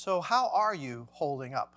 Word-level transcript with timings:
So, 0.00 0.20
how 0.20 0.48
are 0.54 0.76
you 0.76 1.08
holding 1.10 1.54
up? 1.54 1.74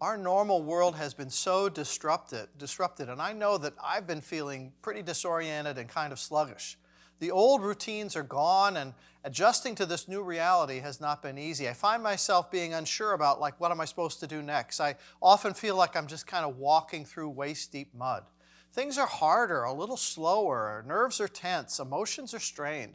Our 0.00 0.16
normal 0.16 0.62
world 0.62 0.96
has 0.96 1.12
been 1.12 1.28
so 1.28 1.68
disrupted, 1.68 2.48
disrupted, 2.56 3.10
and 3.10 3.20
I 3.20 3.34
know 3.34 3.58
that 3.58 3.74
I've 3.84 4.06
been 4.06 4.22
feeling 4.22 4.72
pretty 4.80 5.02
disoriented 5.02 5.76
and 5.76 5.86
kind 5.86 6.10
of 6.10 6.18
sluggish. 6.18 6.78
The 7.18 7.30
old 7.30 7.60
routines 7.60 8.16
are 8.16 8.22
gone, 8.22 8.78
and 8.78 8.94
adjusting 9.24 9.74
to 9.74 9.84
this 9.84 10.08
new 10.08 10.22
reality 10.22 10.78
has 10.78 11.02
not 11.02 11.22
been 11.22 11.36
easy. 11.36 11.68
I 11.68 11.74
find 11.74 12.02
myself 12.02 12.50
being 12.50 12.72
unsure 12.72 13.12
about, 13.12 13.42
like, 13.42 13.60
what 13.60 13.70
am 13.70 13.80
I 13.82 13.84
supposed 13.84 14.20
to 14.20 14.26
do 14.26 14.40
next? 14.40 14.80
I 14.80 14.94
often 15.20 15.52
feel 15.52 15.76
like 15.76 15.98
I'm 15.98 16.06
just 16.06 16.26
kind 16.26 16.46
of 16.46 16.56
walking 16.56 17.04
through 17.04 17.28
waist 17.28 17.72
deep 17.72 17.94
mud. 17.94 18.24
Things 18.72 18.96
are 18.96 19.06
harder, 19.06 19.64
a 19.64 19.74
little 19.74 19.98
slower, 19.98 20.82
nerves 20.88 21.20
are 21.20 21.28
tense, 21.28 21.78
emotions 21.78 22.32
are 22.32 22.40
strained. 22.40 22.94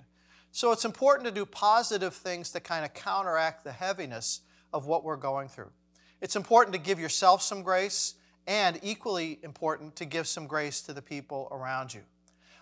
So 0.52 0.72
it's 0.72 0.86
important 0.86 1.28
to 1.28 1.32
do 1.32 1.46
positive 1.46 2.16
things 2.16 2.50
to 2.54 2.60
kind 2.60 2.84
of 2.84 2.96
counteract 2.96 3.64
the 3.64 3.72
heaviness 3.72 4.42
of 4.76 4.88
what 4.88 5.06
we're 5.06 5.16
going 5.16 5.48
through. 5.48 5.72
It's 6.20 6.36
important 6.36 6.74
to 6.74 6.80
give 6.80 7.00
yourself 7.00 7.42
some 7.42 7.64
grace, 7.64 8.16
and 8.46 8.78
equally 8.84 9.40
important, 9.42 9.96
to 9.96 10.06
give 10.06 10.28
some 10.28 10.48
grace 10.48 10.82
to 10.82 10.94
the 10.94 11.02
people 11.02 11.48
around 11.50 11.94
you. 11.94 12.02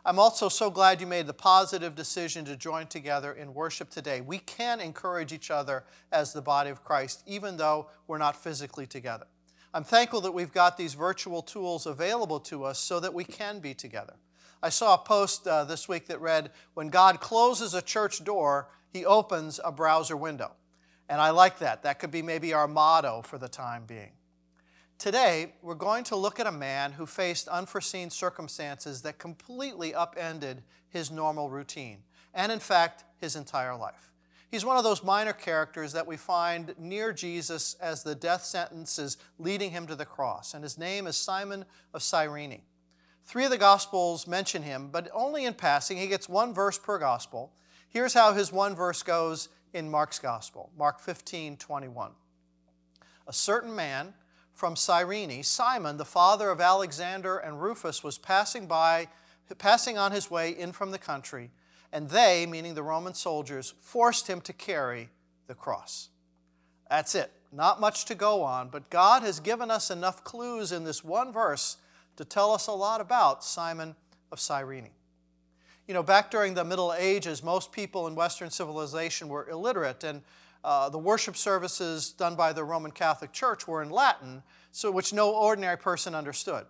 I'm 0.05 0.19
also 0.19 0.47
so 0.47 0.69
glad 0.69 1.01
you 1.01 1.07
made 1.07 1.25
the 1.25 1.33
positive 1.33 1.95
decision 1.95 2.45
to 2.45 2.55
join 2.55 2.85
together 2.85 3.33
in 3.33 3.53
worship 3.53 3.89
today. 3.89 4.21
We 4.21 4.37
can 4.37 4.79
encourage 4.79 5.33
each 5.33 5.49
other 5.49 5.85
as 6.11 6.33
the 6.33 6.41
body 6.41 6.69
of 6.69 6.83
Christ, 6.83 7.23
even 7.25 7.57
though 7.57 7.87
we're 8.05 8.19
not 8.19 8.35
physically 8.35 8.85
together. 8.85 9.25
I'm 9.73 9.83
thankful 9.83 10.21
that 10.21 10.33
we've 10.33 10.53
got 10.53 10.77
these 10.77 10.93
virtual 10.93 11.41
tools 11.41 11.87
available 11.87 12.39
to 12.41 12.63
us 12.63 12.77
so 12.77 12.99
that 12.99 13.13
we 13.13 13.23
can 13.23 13.59
be 13.59 13.73
together. 13.73 14.13
I 14.61 14.69
saw 14.69 14.93
a 14.93 14.99
post 14.99 15.47
uh, 15.47 15.63
this 15.63 15.89
week 15.89 16.05
that 16.07 16.21
read 16.21 16.51
When 16.75 16.89
God 16.89 17.19
closes 17.19 17.73
a 17.73 17.81
church 17.81 18.23
door, 18.23 18.67
he 18.91 19.03
opens 19.03 19.59
a 19.63 19.71
browser 19.71 20.15
window. 20.15 20.51
And 21.09 21.19
I 21.19 21.31
like 21.31 21.59
that. 21.59 21.83
That 21.83 21.99
could 21.99 22.11
be 22.11 22.21
maybe 22.21 22.53
our 22.53 22.67
motto 22.67 23.21
for 23.21 23.37
the 23.37 23.49
time 23.49 23.83
being. 23.85 24.11
Today, 24.97 25.53
we're 25.61 25.75
going 25.75 26.05
to 26.05 26.15
look 26.15 26.39
at 26.39 26.47
a 26.47 26.51
man 26.51 26.93
who 26.93 27.05
faced 27.05 27.47
unforeseen 27.47 28.09
circumstances 28.09 29.01
that 29.01 29.17
completely 29.17 29.93
upended 29.93 30.63
his 30.87 31.11
normal 31.11 31.49
routine, 31.49 32.03
and 32.33 32.51
in 32.51 32.59
fact, 32.59 33.03
his 33.19 33.35
entire 33.35 33.75
life. 33.75 34.11
He's 34.49 34.63
one 34.63 34.77
of 34.77 34.83
those 34.83 35.03
minor 35.03 35.33
characters 35.33 35.93
that 35.93 36.05
we 36.05 36.15
find 36.15 36.75
near 36.77 37.11
Jesus 37.11 37.75
as 37.81 38.03
the 38.03 38.13
death 38.13 38.45
sentence 38.45 38.99
is 38.99 39.17
leading 39.39 39.71
him 39.71 39.87
to 39.87 39.95
the 39.95 40.05
cross, 40.05 40.53
and 40.53 40.63
his 40.63 40.77
name 40.77 41.07
is 41.07 41.17
Simon 41.17 41.65
of 41.93 42.03
Cyrene. 42.03 42.61
Three 43.25 43.45
of 43.45 43.51
the 43.51 43.57
Gospels 43.57 44.27
mention 44.27 44.63
him, 44.63 44.89
but 44.91 45.09
only 45.11 45.45
in 45.45 45.55
passing. 45.55 45.97
He 45.97 46.07
gets 46.07 46.29
one 46.29 46.53
verse 46.53 46.77
per 46.77 46.99
Gospel. 46.99 47.51
Here's 47.89 48.13
how 48.13 48.33
his 48.33 48.51
one 48.51 48.75
verse 48.75 49.01
goes 49.01 49.49
in 49.73 49.89
Mark's 49.89 50.19
Gospel, 50.19 50.71
Mark 50.77 50.99
15, 50.99 51.57
21. 51.57 52.11
A 53.27 53.33
certain 53.33 53.75
man 53.75 54.13
from 54.53 54.75
Cyrene, 54.75 55.43
Simon, 55.43 55.97
the 55.97 56.05
father 56.05 56.49
of 56.49 56.61
Alexander 56.61 57.37
and 57.37 57.61
Rufus, 57.61 58.03
was 58.03 58.17
passing 58.17 58.67
by, 58.67 59.07
passing 59.57 59.97
on 59.97 60.11
his 60.11 60.29
way 60.29 60.51
in 60.51 60.71
from 60.71 60.91
the 60.91 60.97
country, 60.99 61.51
and 61.91 62.09
they, 62.09 62.45
meaning 62.45 62.75
the 62.75 62.83
Roman 62.83 63.13
soldiers, 63.13 63.73
forced 63.79 64.27
him 64.27 64.41
to 64.41 64.53
carry 64.53 65.09
the 65.47 65.55
cross. 65.55 66.09
That's 66.89 67.15
it. 67.15 67.31
Not 67.51 67.79
much 67.79 68.05
to 68.05 68.15
go 68.15 68.43
on, 68.43 68.69
but 68.69 68.89
God 68.89 69.21
has 69.23 69.39
given 69.39 69.69
us 69.69 69.91
enough 69.91 70.23
clues 70.23 70.71
in 70.71 70.83
this 70.83 71.03
one 71.03 71.31
verse 71.31 71.77
to 72.15 72.25
tell 72.25 72.51
us 72.51 72.67
a 72.67 72.71
lot 72.71 73.01
about 73.01 73.43
Simon 73.43 73.95
of 74.31 74.39
Cyrene. 74.39 74.89
You 75.85 75.93
know, 75.93 76.03
back 76.03 76.31
during 76.31 76.53
the 76.53 76.63
Middle 76.63 76.93
Ages, 76.93 77.43
most 77.43 77.73
people 77.73 78.07
in 78.07 78.15
Western 78.15 78.49
civilization 78.49 79.27
were 79.27 79.49
illiterate, 79.49 80.05
and 80.05 80.21
uh, 80.63 80.87
the 80.87 80.97
worship 80.97 81.35
services 81.35 82.11
done 82.11 82.35
by 82.35 82.53
the 82.53 82.63
Roman 82.63 82.91
Catholic 82.91 83.33
Church 83.33 83.67
were 83.67 83.83
in 83.83 83.89
Latin, 83.89 84.43
so 84.71 84.89
which 84.89 85.11
no 85.11 85.35
ordinary 85.35 85.77
person 85.77 86.15
understood. 86.15 86.65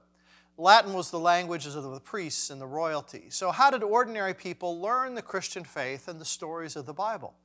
Latin 0.58 0.94
was 0.94 1.12
the 1.12 1.20
languages 1.20 1.76
of 1.76 1.84
the 1.84 2.00
priests 2.00 2.50
and 2.50 2.60
the 2.60 2.66
royalty. 2.66 3.26
So, 3.30 3.52
how 3.52 3.70
did 3.70 3.84
ordinary 3.84 4.34
people 4.34 4.82
learn 4.82 5.14
the 5.14 5.22
Christian 5.22 5.64
faith 5.64 6.08
and 6.08 6.20
the 6.20 6.26
stories 6.26 6.76
of 6.76 6.88
the 6.88 6.94
Bible? 6.94 7.36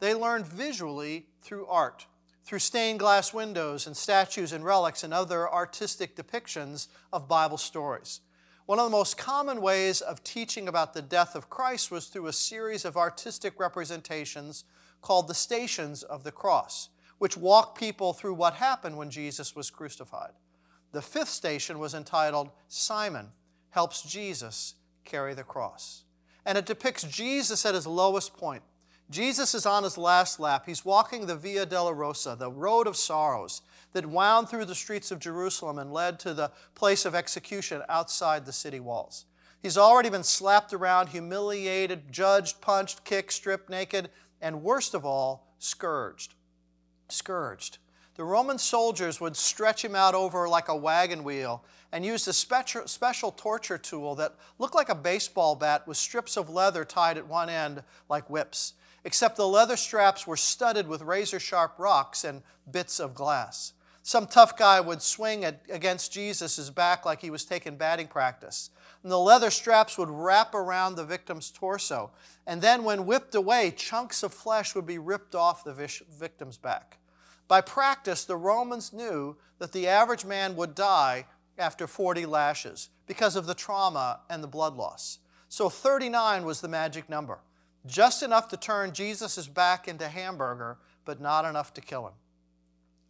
They 0.00 0.12
learned 0.12 0.46
visually 0.46 1.28
through 1.40 1.66
art, 1.66 2.06
through 2.44 2.58
stained 2.58 2.98
glass 2.98 3.32
windows 3.32 3.86
and 3.86 3.96
statues 3.96 4.52
and 4.52 4.62
relics 4.62 5.02
and 5.02 5.14
other 5.14 5.50
artistic 5.50 6.14
depictions 6.14 6.88
of 7.10 7.26
Bible 7.26 7.58
stories. 7.58 8.20
One 8.66 8.80
of 8.80 8.86
the 8.86 8.90
most 8.90 9.16
common 9.16 9.60
ways 9.60 10.00
of 10.00 10.24
teaching 10.24 10.66
about 10.66 10.92
the 10.92 11.00
death 11.00 11.36
of 11.36 11.48
Christ 11.48 11.92
was 11.92 12.08
through 12.08 12.26
a 12.26 12.32
series 12.32 12.84
of 12.84 12.96
artistic 12.96 13.60
representations 13.60 14.64
called 15.02 15.28
the 15.28 15.34
Stations 15.34 16.02
of 16.02 16.24
the 16.24 16.32
Cross, 16.32 16.88
which 17.18 17.36
walk 17.36 17.78
people 17.78 18.12
through 18.12 18.34
what 18.34 18.54
happened 18.54 18.96
when 18.98 19.08
Jesus 19.08 19.54
was 19.54 19.70
crucified. 19.70 20.32
The 20.90 21.00
fifth 21.00 21.28
station 21.28 21.78
was 21.78 21.94
entitled 21.94 22.50
Simon 22.66 23.28
Helps 23.70 24.02
Jesus 24.02 24.74
Carry 25.04 25.32
the 25.32 25.44
Cross. 25.44 26.02
And 26.44 26.58
it 26.58 26.66
depicts 26.66 27.04
Jesus 27.04 27.64
at 27.64 27.74
his 27.74 27.86
lowest 27.86 28.36
point. 28.36 28.64
Jesus 29.08 29.54
is 29.54 29.66
on 29.66 29.84
his 29.84 29.96
last 29.96 30.40
lap. 30.40 30.64
He's 30.66 30.84
walking 30.84 31.26
the 31.26 31.36
Via 31.36 31.64
Dolorosa, 31.64 32.36
the 32.36 32.50
road 32.50 32.86
of 32.86 32.96
sorrows 32.96 33.62
that 33.92 34.06
wound 34.06 34.48
through 34.48 34.64
the 34.64 34.74
streets 34.74 35.10
of 35.10 35.20
Jerusalem 35.20 35.78
and 35.78 35.92
led 35.92 36.18
to 36.20 36.34
the 36.34 36.50
place 36.74 37.04
of 37.04 37.14
execution 37.14 37.82
outside 37.88 38.44
the 38.44 38.52
city 38.52 38.80
walls. 38.80 39.26
He's 39.62 39.78
already 39.78 40.10
been 40.10 40.24
slapped 40.24 40.72
around, 40.72 41.08
humiliated, 41.10 42.12
judged, 42.12 42.60
punched, 42.60 43.04
kicked, 43.04 43.32
stripped 43.32 43.70
naked, 43.70 44.10
and 44.40 44.62
worst 44.62 44.92
of 44.92 45.04
all, 45.04 45.54
scourged. 45.58 46.34
Scourged. 47.08 47.78
The 48.16 48.24
Roman 48.24 48.58
soldiers 48.58 49.20
would 49.20 49.36
stretch 49.36 49.84
him 49.84 49.94
out 49.94 50.14
over 50.14 50.48
like 50.48 50.68
a 50.68 50.76
wagon 50.76 51.22
wheel 51.22 51.64
and 51.92 52.04
use 52.04 52.26
a 52.26 52.32
special, 52.32 52.86
special 52.86 53.30
torture 53.30 53.78
tool 53.78 54.14
that 54.16 54.34
looked 54.58 54.74
like 54.74 54.88
a 54.88 54.94
baseball 54.94 55.54
bat 55.54 55.86
with 55.86 55.96
strips 55.96 56.36
of 56.36 56.50
leather 56.50 56.84
tied 56.84 57.18
at 57.18 57.26
one 57.26 57.48
end 57.48 57.82
like 58.08 58.28
whips, 58.28 58.74
except 59.06 59.36
the 59.36 59.46
leather 59.46 59.76
straps 59.76 60.26
were 60.26 60.36
studded 60.36 60.88
with 60.88 61.00
razor 61.00 61.38
sharp 61.38 61.78
rocks 61.78 62.24
and 62.24 62.42
bits 62.68 62.98
of 62.98 63.14
glass. 63.14 63.72
Some 64.02 64.26
tough 64.26 64.58
guy 64.58 64.80
would 64.80 65.00
swing 65.00 65.44
at, 65.44 65.62
against 65.70 66.12
Jesus' 66.12 66.70
back 66.70 67.06
like 67.06 67.20
he 67.20 67.30
was 67.30 67.44
taking 67.44 67.76
batting 67.76 68.08
practice. 68.08 68.70
And 69.04 69.12
the 69.12 69.18
leather 69.18 69.50
straps 69.50 69.96
would 69.96 70.10
wrap 70.10 70.56
around 70.56 70.96
the 70.96 71.04
victim's 71.04 71.52
torso. 71.52 72.10
And 72.48 72.60
then, 72.60 72.82
when 72.82 73.06
whipped 73.06 73.36
away, 73.36 73.72
chunks 73.76 74.24
of 74.24 74.34
flesh 74.34 74.74
would 74.74 74.86
be 74.86 74.98
ripped 74.98 75.36
off 75.36 75.62
the 75.62 75.72
victim's 76.18 76.58
back. 76.58 76.98
By 77.46 77.60
practice, 77.60 78.24
the 78.24 78.36
Romans 78.36 78.92
knew 78.92 79.36
that 79.60 79.70
the 79.70 79.86
average 79.86 80.24
man 80.24 80.56
would 80.56 80.74
die 80.74 81.26
after 81.58 81.86
40 81.86 82.26
lashes 82.26 82.88
because 83.06 83.36
of 83.36 83.46
the 83.46 83.54
trauma 83.54 84.22
and 84.28 84.42
the 84.42 84.48
blood 84.48 84.74
loss. 84.74 85.20
So 85.48 85.68
39 85.68 86.44
was 86.44 86.60
the 86.60 86.68
magic 86.68 87.08
number. 87.08 87.38
Just 87.86 88.22
enough 88.22 88.48
to 88.48 88.56
turn 88.56 88.92
Jesus' 88.92 89.46
back 89.46 89.88
into 89.88 90.08
hamburger, 90.08 90.78
but 91.04 91.20
not 91.20 91.44
enough 91.44 91.72
to 91.74 91.80
kill 91.80 92.06
him. 92.06 92.14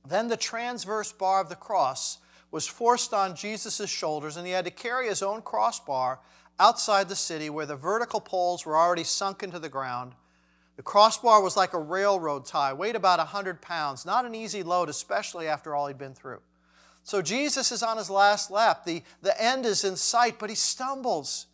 Then 0.07 0.29
the 0.29 0.37
transverse 0.37 1.13
bar 1.13 1.41
of 1.41 1.49
the 1.49 1.57
cross 1.57 2.19
was 2.51 2.67
forced 2.67 3.13
on 3.13 3.35
Jesus' 3.35 3.91
shoulders, 3.91 4.37
and 4.37 4.47
he 4.47 4.53
had 4.53 4.65
to 4.65 4.71
carry 4.71 5.09
his 5.09 5.23
own 5.23 5.43
crossbar 5.43 6.21
outside 6.59 7.09
the 7.09 7.17
city 7.17 7.51
where 7.51 7.67
the 7.67 7.77
vertical 7.77 8.21
poles 8.21 8.65
were 8.65 8.77
already 8.77 9.05
sunk 9.05 9.43
into 9.43 9.59
the 9.59 9.69
ground. 9.69 10.15
The 10.77 10.83
crossbar 10.83 11.43
was 11.43 11.57
like 11.57 11.73
a 11.73 11.79
railroad 11.79 12.45
tie, 12.45 12.73
weighed 12.73 12.97
about 12.97 13.19
100 13.19 13.63
pounds, 13.63 14.05
not 14.05 14.27
an 14.27 14.35
easy 14.35 14.63
load, 14.63 14.89
especially 14.89 15.49
after 15.49 15.75
all 15.75 15.87
he'd 15.87 15.99
been 15.99 16.15
through. 16.15 16.41
So 17.03 17.23
Jesus 17.23 17.73
is 17.73 17.83
on 17.83 17.99
his 17.99 18.11
last 18.11 18.51
lap. 18.51 18.85
The, 18.85 19.03
the 19.23 19.41
end 19.43 19.65
is 19.65 19.85
in 19.85 19.97
sight, 19.97 20.39
but 20.39 20.51
he 20.51 20.57
stumbles. 20.57 21.47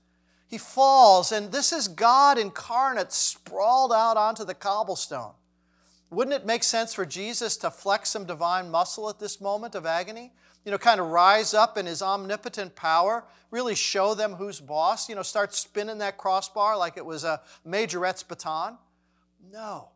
He 0.52 0.58
falls, 0.58 1.32
and 1.32 1.50
this 1.50 1.72
is 1.72 1.88
God 1.88 2.36
incarnate 2.36 3.10
sprawled 3.10 3.90
out 3.90 4.18
onto 4.18 4.44
the 4.44 4.52
cobblestone. 4.52 5.32
Wouldn't 6.10 6.36
it 6.36 6.44
make 6.44 6.62
sense 6.62 6.92
for 6.92 7.06
Jesus 7.06 7.56
to 7.56 7.70
flex 7.70 8.10
some 8.10 8.27
divine 8.27 8.71
muscle 8.71 9.09
at 9.09 9.18
this 9.18 9.41
moment 9.41 9.74
of 9.74 9.86
agony? 9.86 10.30
You 10.66 10.71
know, 10.71 10.77
kind 10.77 11.00
of 11.00 11.06
rise 11.06 11.54
up 11.54 11.78
in 11.78 11.86
his 11.86 12.03
omnipotent 12.03 12.77
power, 12.77 13.24
really 13.50 13.74
show 13.74 14.12
them 14.12 14.34
who's 14.34 14.60
boss, 14.60 15.09
you 15.09 15.15
know, 15.15 15.22
start 15.22 15.54
spinning 15.54 15.97
that 15.98 16.18
crossbar 16.18 16.77
like 16.77 16.98
it 16.98 17.06
was 17.06 17.24
a 17.24 17.41
majorette's 17.66 18.22
baton? 18.22 18.77
No. 19.50 19.88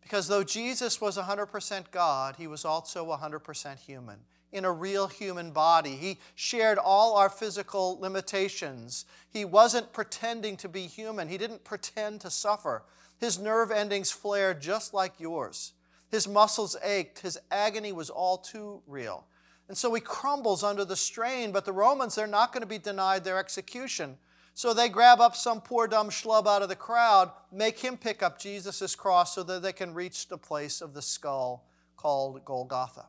Because 0.00 0.28
though 0.28 0.44
Jesus 0.44 1.00
was 1.00 1.18
100% 1.18 1.90
God, 1.90 2.36
he 2.36 2.46
was 2.46 2.64
also 2.64 3.04
100% 3.04 3.80
human 3.80 4.18
in 4.52 4.64
a 4.64 4.72
real 4.72 5.06
human 5.06 5.50
body. 5.50 5.96
He 5.96 6.18
shared 6.34 6.78
all 6.78 7.16
our 7.16 7.28
physical 7.28 7.98
limitations. 8.00 9.04
He 9.30 9.44
wasn't 9.44 9.92
pretending 9.92 10.56
to 10.58 10.68
be 10.68 10.86
human, 10.86 11.28
he 11.28 11.38
didn't 11.38 11.64
pretend 11.64 12.20
to 12.22 12.30
suffer. 12.30 12.84
His 13.18 13.38
nerve 13.38 13.70
endings 13.70 14.10
flared 14.10 14.60
just 14.60 14.94
like 14.94 15.18
yours. 15.18 15.72
His 16.10 16.28
muscles 16.28 16.76
ached. 16.82 17.20
His 17.20 17.38
agony 17.50 17.92
was 17.92 18.10
all 18.10 18.38
too 18.38 18.80
real. 18.86 19.26
And 19.68 19.76
so 19.76 19.92
he 19.92 20.00
crumbles 20.00 20.64
under 20.64 20.84
the 20.84 20.96
strain, 20.96 21.52
but 21.52 21.64
the 21.64 21.72
Romans, 21.72 22.14
they're 22.14 22.26
not 22.26 22.52
going 22.52 22.62
to 22.62 22.66
be 22.66 22.78
denied 22.78 23.24
their 23.24 23.38
execution. 23.38 24.16
So 24.54 24.72
they 24.72 24.88
grab 24.88 25.20
up 25.20 25.36
some 25.36 25.60
poor 25.60 25.86
dumb 25.86 26.08
schlub 26.08 26.46
out 26.46 26.62
of 26.62 26.68
the 26.68 26.74
crowd, 26.74 27.30
make 27.52 27.78
him 27.78 27.96
pick 27.96 28.22
up 28.22 28.40
Jesus' 28.40 28.96
cross 28.96 29.34
so 29.34 29.42
that 29.44 29.62
they 29.62 29.72
can 29.72 29.94
reach 29.94 30.28
the 30.28 30.38
place 30.38 30.80
of 30.80 30.94
the 30.94 31.02
skull 31.02 31.66
called 31.96 32.44
Golgotha. 32.44 33.06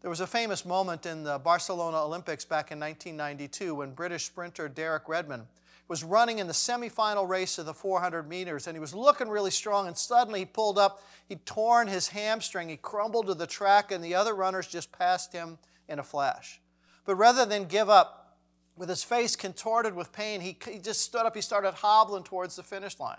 There 0.00 0.10
was 0.10 0.20
a 0.20 0.28
famous 0.28 0.64
moment 0.64 1.06
in 1.06 1.24
the 1.24 1.40
Barcelona 1.40 2.04
Olympics 2.04 2.44
back 2.44 2.70
in 2.70 2.78
1992 2.78 3.74
when 3.74 3.90
British 3.92 4.26
sprinter 4.26 4.68
Derek 4.68 5.08
Redmond 5.08 5.46
was 5.88 6.04
running 6.04 6.38
in 6.38 6.46
the 6.46 6.52
semifinal 6.52 7.28
race 7.28 7.58
of 7.58 7.66
the 7.66 7.74
400 7.74 8.28
meters 8.28 8.68
and 8.68 8.76
he 8.76 8.80
was 8.80 8.94
looking 8.94 9.28
really 9.28 9.50
strong 9.50 9.88
and 9.88 9.98
suddenly 9.98 10.40
he 10.40 10.44
pulled 10.46 10.78
up. 10.78 11.02
He'd 11.28 11.44
torn 11.44 11.88
his 11.88 12.08
hamstring. 12.08 12.68
He 12.68 12.76
crumbled 12.76 13.26
to 13.26 13.34
the 13.34 13.46
track 13.46 13.90
and 13.90 14.04
the 14.04 14.14
other 14.14 14.34
runners 14.34 14.68
just 14.68 14.92
passed 14.92 15.32
him 15.32 15.58
in 15.88 15.98
a 15.98 16.04
flash. 16.04 16.60
But 17.04 17.16
rather 17.16 17.44
than 17.44 17.64
give 17.64 17.90
up 17.90 18.36
with 18.76 18.88
his 18.88 19.02
face 19.02 19.34
contorted 19.34 19.96
with 19.96 20.12
pain 20.12 20.40
he, 20.40 20.56
he 20.64 20.78
just 20.78 21.00
stood 21.00 21.26
up. 21.26 21.34
He 21.34 21.42
started 21.42 21.74
hobbling 21.74 22.22
towards 22.22 22.54
the 22.54 22.62
finish 22.62 23.00
line 23.00 23.18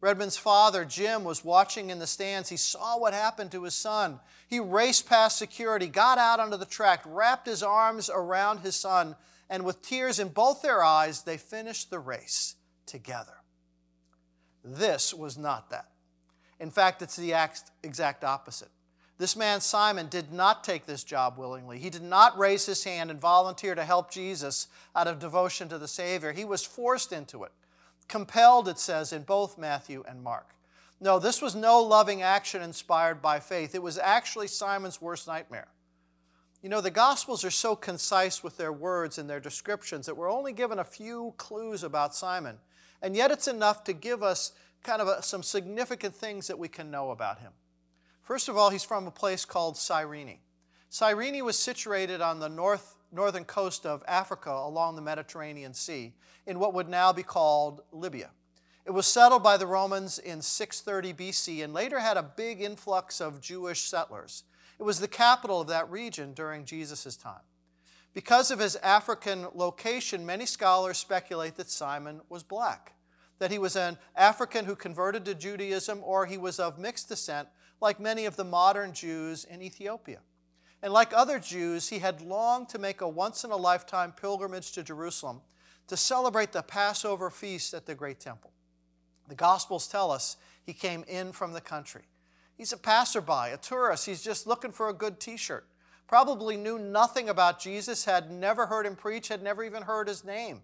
redmond's 0.00 0.36
father 0.36 0.84
jim 0.84 1.24
was 1.24 1.44
watching 1.44 1.90
in 1.90 1.98
the 1.98 2.06
stands 2.06 2.48
he 2.48 2.56
saw 2.56 2.98
what 2.98 3.12
happened 3.12 3.50
to 3.52 3.64
his 3.64 3.74
son 3.74 4.20
he 4.48 4.58
raced 4.58 5.08
past 5.08 5.38
security 5.38 5.86
got 5.86 6.18
out 6.18 6.40
onto 6.40 6.56
the 6.56 6.64
track 6.64 7.02
wrapped 7.04 7.46
his 7.46 7.62
arms 7.62 8.10
around 8.10 8.58
his 8.60 8.76
son 8.76 9.14
and 9.50 9.64
with 9.64 9.82
tears 9.82 10.20
in 10.20 10.28
both 10.28 10.62
their 10.62 10.82
eyes, 10.82 11.24
they 11.24 11.36
finished 11.36 11.90
the 11.90 11.98
race 11.98 12.54
together. 12.86 13.34
This 14.64 15.12
was 15.12 15.36
not 15.36 15.70
that. 15.70 15.88
In 16.60 16.70
fact, 16.70 17.02
it's 17.02 17.16
the 17.16 17.34
exact 17.82 18.22
opposite. 18.22 18.68
This 19.18 19.34
man, 19.34 19.60
Simon, 19.60 20.06
did 20.06 20.32
not 20.32 20.62
take 20.62 20.86
this 20.86 21.02
job 21.02 21.36
willingly. 21.36 21.78
He 21.78 21.90
did 21.90 22.02
not 22.02 22.38
raise 22.38 22.64
his 22.64 22.84
hand 22.84 23.10
and 23.10 23.20
volunteer 23.20 23.74
to 23.74 23.84
help 23.84 24.10
Jesus 24.10 24.68
out 24.94 25.08
of 25.08 25.18
devotion 25.18 25.68
to 25.68 25.78
the 25.78 25.88
Savior. 25.88 26.32
He 26.32 26.44
was 26.44 26.64
forced 26.64 27.12
into 27.12 27.42
it, 27.42 27.52
compelled, 28.10 28.68
it 28.68 28.78
says, 28.78 29.12
in 29.12 29.22
both 29.22 29.56
Matthew 29.56 30.04
and 30.06 30.22
Mark. 30.22 30.54
No, 31.00 31.18
this 31.18 31.40
was 31.40 31.54
no 31.54 31.80
loving 31.80 32.20
action 32.20 32.60
inspired 32.60 33.22
by 33.22 33.40
faith. 33.40 33.74
It 33.74 33.82
was 33.82 33.96
actually 33.96 34.48
Simon's 34.48 35.00
worst 35.00 35.26
nightmare. 35.26 35.68
You 36.60 36.68
know, 36.68 36.82
the 36.82 36.90
Gospels 36.90 37.44
are 37.44 37.50
so 37.50 37.74
concise 37.74 38.42
with 38.42 38.58
their 38.58 38.72
words 38.72 39.16
and 39.16 39.30
their 39.30 39.40
descriptions 39.40 40.04
that 40.04 40.16
we're 40.16 40.30
only 40.30 40.52
given 40.52 40.78
a 40.78 40.84
few 40.84 41.32
clues 41.38 41.82
about 41.82 42.14
Simon. 42.14 42.58
And 43.00 43.16
yet 43.16 43.30
it's 43.30 43.48
enough 43.48 43.84
to 43.84 43.94
give 43.94 44.22
us 44.22 44.52
kind 44.82 45.00
of 45.00 45.08
a, 45.08 45.22
some 45.22 45.42
significant 45.42 46.14
things 46.14 46.48
that 46.48 46.58
we 46.58 46.68
can 46.68 46.90
know 46.90 47.12
about 47.12 47.38
him. 47.38 47.52
First 48.22 48.48
of 48.48 48.56
all, 48.56 48.70
he's 48.70 48.84
from 48.84 49.06
a 49.06 49.12
place 49.12 49.44
called 49.44 49.78
Cyrene. 49.78 50.38
Cyrene 50.90 51.44
was 51.44 51.58
situated 51.58 52.20
on 52.20 52.40
the 52.40 52.48
north, 52.48 52.96
northern 53.12 53.44
coast 53.44 53.86
of 53.86 54.02
Africa 54.06 54.50
along 54.50 54.96
the 54.96 55.02
Mediterranean 55.02 55.74
Sea 55.74 56.12
in 56.46 56.58
what 56.58 56.74
would 56.74 56.88
now 56.88 57.12
be 57.12 57.22
called 57.22 57.82
Libya. 57.92 58.30
It 58.86 58.92
was 58.92 59.06
settled 59.06 59.42
by 59.42 59.56
the 59.56 59.66
Romans 59.66 60.18
in 60.18 60.42
630 60.42 61.12
BC 61.12 61.62
and 61.62 61.72
later 61.72 62.00
had 62.00 62.16
a 62.16 62.22
big 62.22 62.60
influx 62.60 63.20
of 63.20 63.40
Jewish 63.40 63.82
settlers. 63.82 64.44
It 64.78 64.82
was 64.84 65.00
the 65.00 65.08
capital 65.08 65.60
of 65.60 65.68
that 65.68 65.90
region 65.90 66.32
during 66.32 66.64
Jesus' 66.64 67.16
time. 67.16 67.42
Because 68.12 68.50
of 68.50 68.58
his 68.58 68.76
African 68.76 69.46
location, 69.54 70.26
many 70.26 70.46
scholars 70.46 70.98
speculate 70.98 71.56
that 71.56 71.70
Simon 71.70 72.20
was 72.28 72.42
black, 72.42 72.94
that 73.38 73.52
he 73.52 73.58
was 73.58 73.76
an 73.76 73.98
African 74.16 74.64
who 74.64 74.74
converted 74.74 75.24
to 75.26 75.34
Judaism, 75.34 76.00
or 76.02 76.26
he 76.26 76.36
was 76.36 76.58
of 76.58 76.78
mixed 76.78 77.08
descent, 77.08 77.48
like 77.80 78.00
many 78.00 78.24
of 78.24 78.36
the 78.36 78.44
modern 78.44 78.92
Jews 78.92 79.44
in 79.44 79.62
Ethiopia. 79.62 80.20
And 80.82 80.92
like 80.92 81.12
other 81.14 81.38
Jews, 81.38 81.88
he 81.88 81.98
had 81.98 82.22
longed 82.22 82.68
to 82.70 82.78
make 82.78 83.00
a 83.00 83.08
once 83.08 83.44
in 83.44 83.50
a 83.50 83.56
lifetime 83.56 84.12
pilgrimage 84.12 84.72
to 84.72 84.82
Jerusalem 84.82 85.42
to 85.88 85.96
celebrate 85.96 86.52
the 86.52 86.62
Passover 86.62 87.30
feast 87.30 87.74
at 87.74 87.86
the 87.86 87.94
great 87.94 88.20
temple. 88.20 88.52
The 89.28 89.34
Gospels 89.34 89.86
tell 89.86 90.10
us 90.10 90.36
he 90.62 90.72
came 90.72 91.04
in 91.06 91.32
from 91.32 91.52
the 91.52 91.60
country. 91.60 92.02
He's 92.56 92.72
a 92.72 92.76
passerby, 92.76 93.52
a 93.52 93.58
tourist. 93.60 94.06
He's 94.06 94.22
just 94.22 94.46
looking 94.46 94.72
for 94.72 94.88
a 94.88 94.94
good 94.94 95.18
t 95.20 95.36
shirt. 95.36 95.66
Probably 96.06 96.56
knew 96.56 96.78
nothing 96.78 97.28
about 97.28 97.60
Jesus, 97.60 98.04
had 98.04 98.30
never 98.30 98.66
heard 98.66 98.84
him 98.84 98.96
preach, 98.96 99.28
had 99.28 99.42
never 99.42 99.62
even 99.62 99.82
heard 99.82 100.08
his 100.08 100.24
name. 100.24 100.62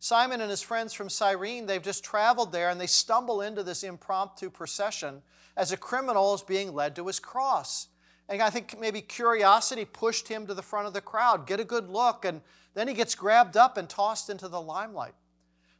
Simon 0.00 0.40
and 0.40 0.50
his 0.50 0.62
friends 0.62 0.94
from 0.94 1.08
Cyrene, 1.08 1.66
they've 1.66 1.82
just 1.82 2.02
traveled 2.02 2.52
there 2.52 2.70
and 2.70 2.80
they 2.80 2.86
stumble 2.86 3.42
into 3.42 3.62
this 3.62 3.84
impromptu 3.84 4.50
procession 4.50 5.22
as 5.56 5.72
a 5.72 5.76
criminal 5.76 6.34
is 6.34 6.42
being 6.42 6.74
led 6.74 6.96
to 6.96 7.06
his 7.06 7.20
cross. 7.20 7.88
And 8.30 8.40
I 8.40 8.48
think 8.48 8.78
maybe 8.78 9.00
curiosity 9.00 9.84
pushed 9.84 10.28
him 10.28 10.46
to 10.46 10.54
the 10.54 10.62
front 10.62 10.86
of 10.86 10.92
the 10.92 11.00
crowd, 11.00 11.48
get 11.48 11.58
a 11.58 11.64
good 11.64 11.90
look, 11.90 12.24
and 12.24 12.40
then 12.74 12.86
he 12.86 12.94
gets 12.94 13.16
grabbed 13.16 13.56
up 13.56 13.76
and 13.76 13.88
tossed 13.88 14.30
into 14.30 14.46
the 14.46 14.60
limelight. 14.60 15.14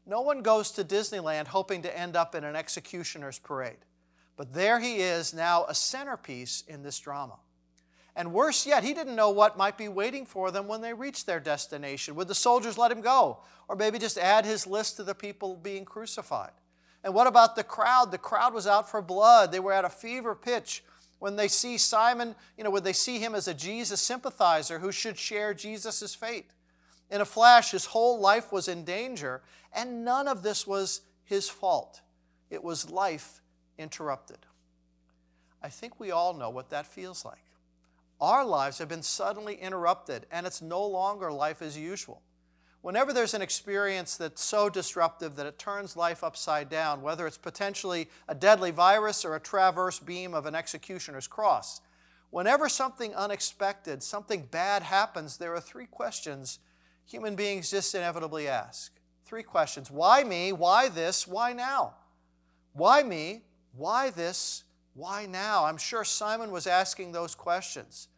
No 0.05 0.23
one 0.23 0.43
goes 0.43 0.73
to 0.73 0.85
Disneyland 0.85 1.47
hoping 1.47 1.83
to 1.83 1.99
end 1.99 2.17
up 2.17 2.35
in 2.35 2.43
an 2.43 2.57
executioner's 2.57 3.39
parade. 3.39 3.79
But 4.37 4.53
there 4.53 4.81
he 4.81 4.97
is 4.97 5.33
now 5.33 5.65
a 5.69 5.75
centerpiece 5.75 6.65
in 6.67 6.83
this 6.83 6.99
drama. 6.99 7.37
And 8.17 8.33
worse 8.33 8.67
yet, 8.67 8.83
he 8.83 8.95
didn't 8.95 9.15
know 9.15 9.31
what 9.31 9.57
might 9.57 9.79
be 9.79 9.89
waiting 9.89 10.27
for 10.27 10.51
them 10.51 10.67
when 10.67 10.81
they 10.81 10.93
reached 10.93 11.27
their 11.27 11.39
destination. 11.39 12.17
Would 12.17 12.27
the 12.27 12.35
soldiers 12.35 12.77
let 12.77 12.91
him 12.91 13.01
go? 13.01 13.39
Or 13.69 13.77
maybe 13.77 14.01
just 14.01 14.19
add 14.19 14.45
his 14.45 14.67
list 14.67 14.97
to 14.97 15.05
the 15.05 15.15
people 15.15 15.55
being 15.55 15.85
crucified? 15.85 16.51
And 17.05 17.15
what 17.15 17.29
about 17.29 17.55
the 17.55 17.63
crowd? 17.63 18.11
The 18.11 18.19
crowd 18.19 18.53
was 18.53 18.67
out 18.67 18.91
for 18.91 19.01
blood. 19.01 19.53
They 19.53 19.61
were 19.61 19.73
at 19.73 19.85
a 19.85 19.91
fever 19.91 20.35
pitch. 20.35 20.83
When 21.21 21.37
they 21.37 21.49
see 21.49 21.79
Simon, 21.79 22.35
you 22.57 22.65
know, 22.65 22.71
when 22.71 22.83
they 22.83 22.95
see 22.95 23.19
him 23.19 23.35
as 23.35 23.47
a 23.47 23.55
Jesus 23.55 24.01
sympathizer 24.01 24.79
who 24.81 24.91
should 24.91 25.19
share 25.19 25.55
Jesus' 25.55 26.15
fate? 26.15 26.51
In 27.11 27.21
a 27.21 27.27
flash, 27.27 27.71
his 27.71 27.85
whole 27.85 28.19
life 28.19 28.51
was 28.51 28.69
in 28.69 28.85
danger, 28.85 29.43
and 29.73 30.05
none 30.05 30.27
of 30.27 30.43
this 30.43 30.67
was 30.67 31.03
his 31.25 31.49
fault. 31.49 32.01
It 32.49 32.65
was 32.65 32.91
life 32.91 33.43
interrupted. 33.79 34.39
I 35.63 35.69
think 35.69 36.01
we 36.01 36.11
all 36.11 36.33
know 36.33 36.49
what 36.49 36.71
that 36.71 36.87
feels 36.87 37.25
like. 37.25 37.45
Our 38.19 38.45
lives 38.45 38.79
have 38.79 38.89
been 38.89 39.03
suddenly 39.03 39.57
interrupted, 39.57 40.27
and 40.31 40.47
it's 40.47 40.63
no 40.63 40.85
longer 40.87 41.31
life 41.31 41.61
as 41.61 41.77
usual. 41.77 42.23
Whenever 42.83 43.13
there's 43.13 43.35
an 43.35 43.43
experience 43.43 44.17
that's 44.17 44.43
so 44.43 44.71
disruptive 44.71 45.37
that 45.37 45.47
it 45.47 45.59
turns 45.59 45.97
life 45.97 46.25
upside 46.25 46.71
down, 46.71 47.03
whether 47.03 47.27
it's 47.27 47.37
potentially 47.37 48.09
a 48.27 48.35
deadly 48.35 48.71
virus 48.71 49.25
or 49.25 49.35
a 49.35 49.41
traverse 49.41 49.99
beam 49.99 50.33
of 50.33 50.47
an 50.47 50.55
executioner's 50.55 51.27
cross, 51.27 51.83
whenever 52.31 52.69
something 52.69 53.15
unexpected, 53.15 54.03
something 54.03 54.49
bad 54.51 54.83
happens, 54.83 55.37
there 55.37 55.55
are 55.55 55.61
three 55.61 55.87
questions 55.87 56.59
human 57.05 57.35
beings 57.35 57.71
just 57.71 57.95
inevitably 57.95 58.49
ask. 58.49 58.93
Three 59.27 59.43
questions 59.43 59.91
Why 59.91 60.25
me? 60.25 60.53
Why 60.53 60.89
this? 60.89 61.27
Why 61.27 61.53
now? 61.53 61.95
Why 62.73 63.03
me? 63.03 63.43
Why 63.77 64.11
this? 64.11 64.65
Why 64.95 65.27
now? 65.27 65.67
I'm 65.67 65.77
sure 65.77 66.05
Simon 66.05 66.51
was 66.51 66.67
asking 66.67 67.13
those 67.13 67.35
questions. 67.35 68.09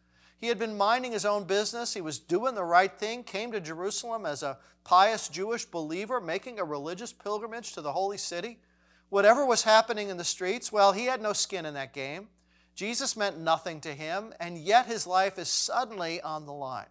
He 0.43 0.49
had 0.49 0.59
been 0.59 0.75
minding 0.75 1.13
his 1.13 1.23
own 1.23 1.45
business. 1.45 1.93
He 1.93 2.01
was 2.01 2.19
doing 2.19 2.53
the 2.53 2.65
right 2.65 2.91
thing, 2.91 3.23
came 3.23 3.53
to 3.53 3.61
Jerusalem 3.61 4.25
as 4.25 4.43
a 4.43 4.57
pious 4.83 5.29
Jewish 5.29 5.63
believer, 5.63 6.19
making 6.19 6.59
a 6.59 6.65
religious 6.65 7.13
pilgrimage 7.13 7.71
to 7.71 7.81
the 7.81 7.93
holy 7.93 8.17
city. 8.17 8.59
Whatever 9.07 9.45
was 9.45 9.63
happening 9.63 10.09
in 10.09 10.17
the 10.17 10.25
streets, 10.25 10.69
well, 10.69 10.91
he 10.91 11.05
had 11.05 11.21
no 11.21 11.31
skin 11.31 11.65
in 11.65 11.75
that 11.75 11.93
game. 11.93 12.27
Jesus 12.75 13.15
meant 13.15 13.39
nothing 13.39 13.79
to 13.79 13.93
him, 13.93 14.33
and 14.37 14.57
yet 14.57 14.85
his 14.85 15.07
life 15.07 15.39
is 15.39 15.47
suddenly 15.47 16.19
on 16.19 16.45
the 16.45 16.51
line. 16.51 16.87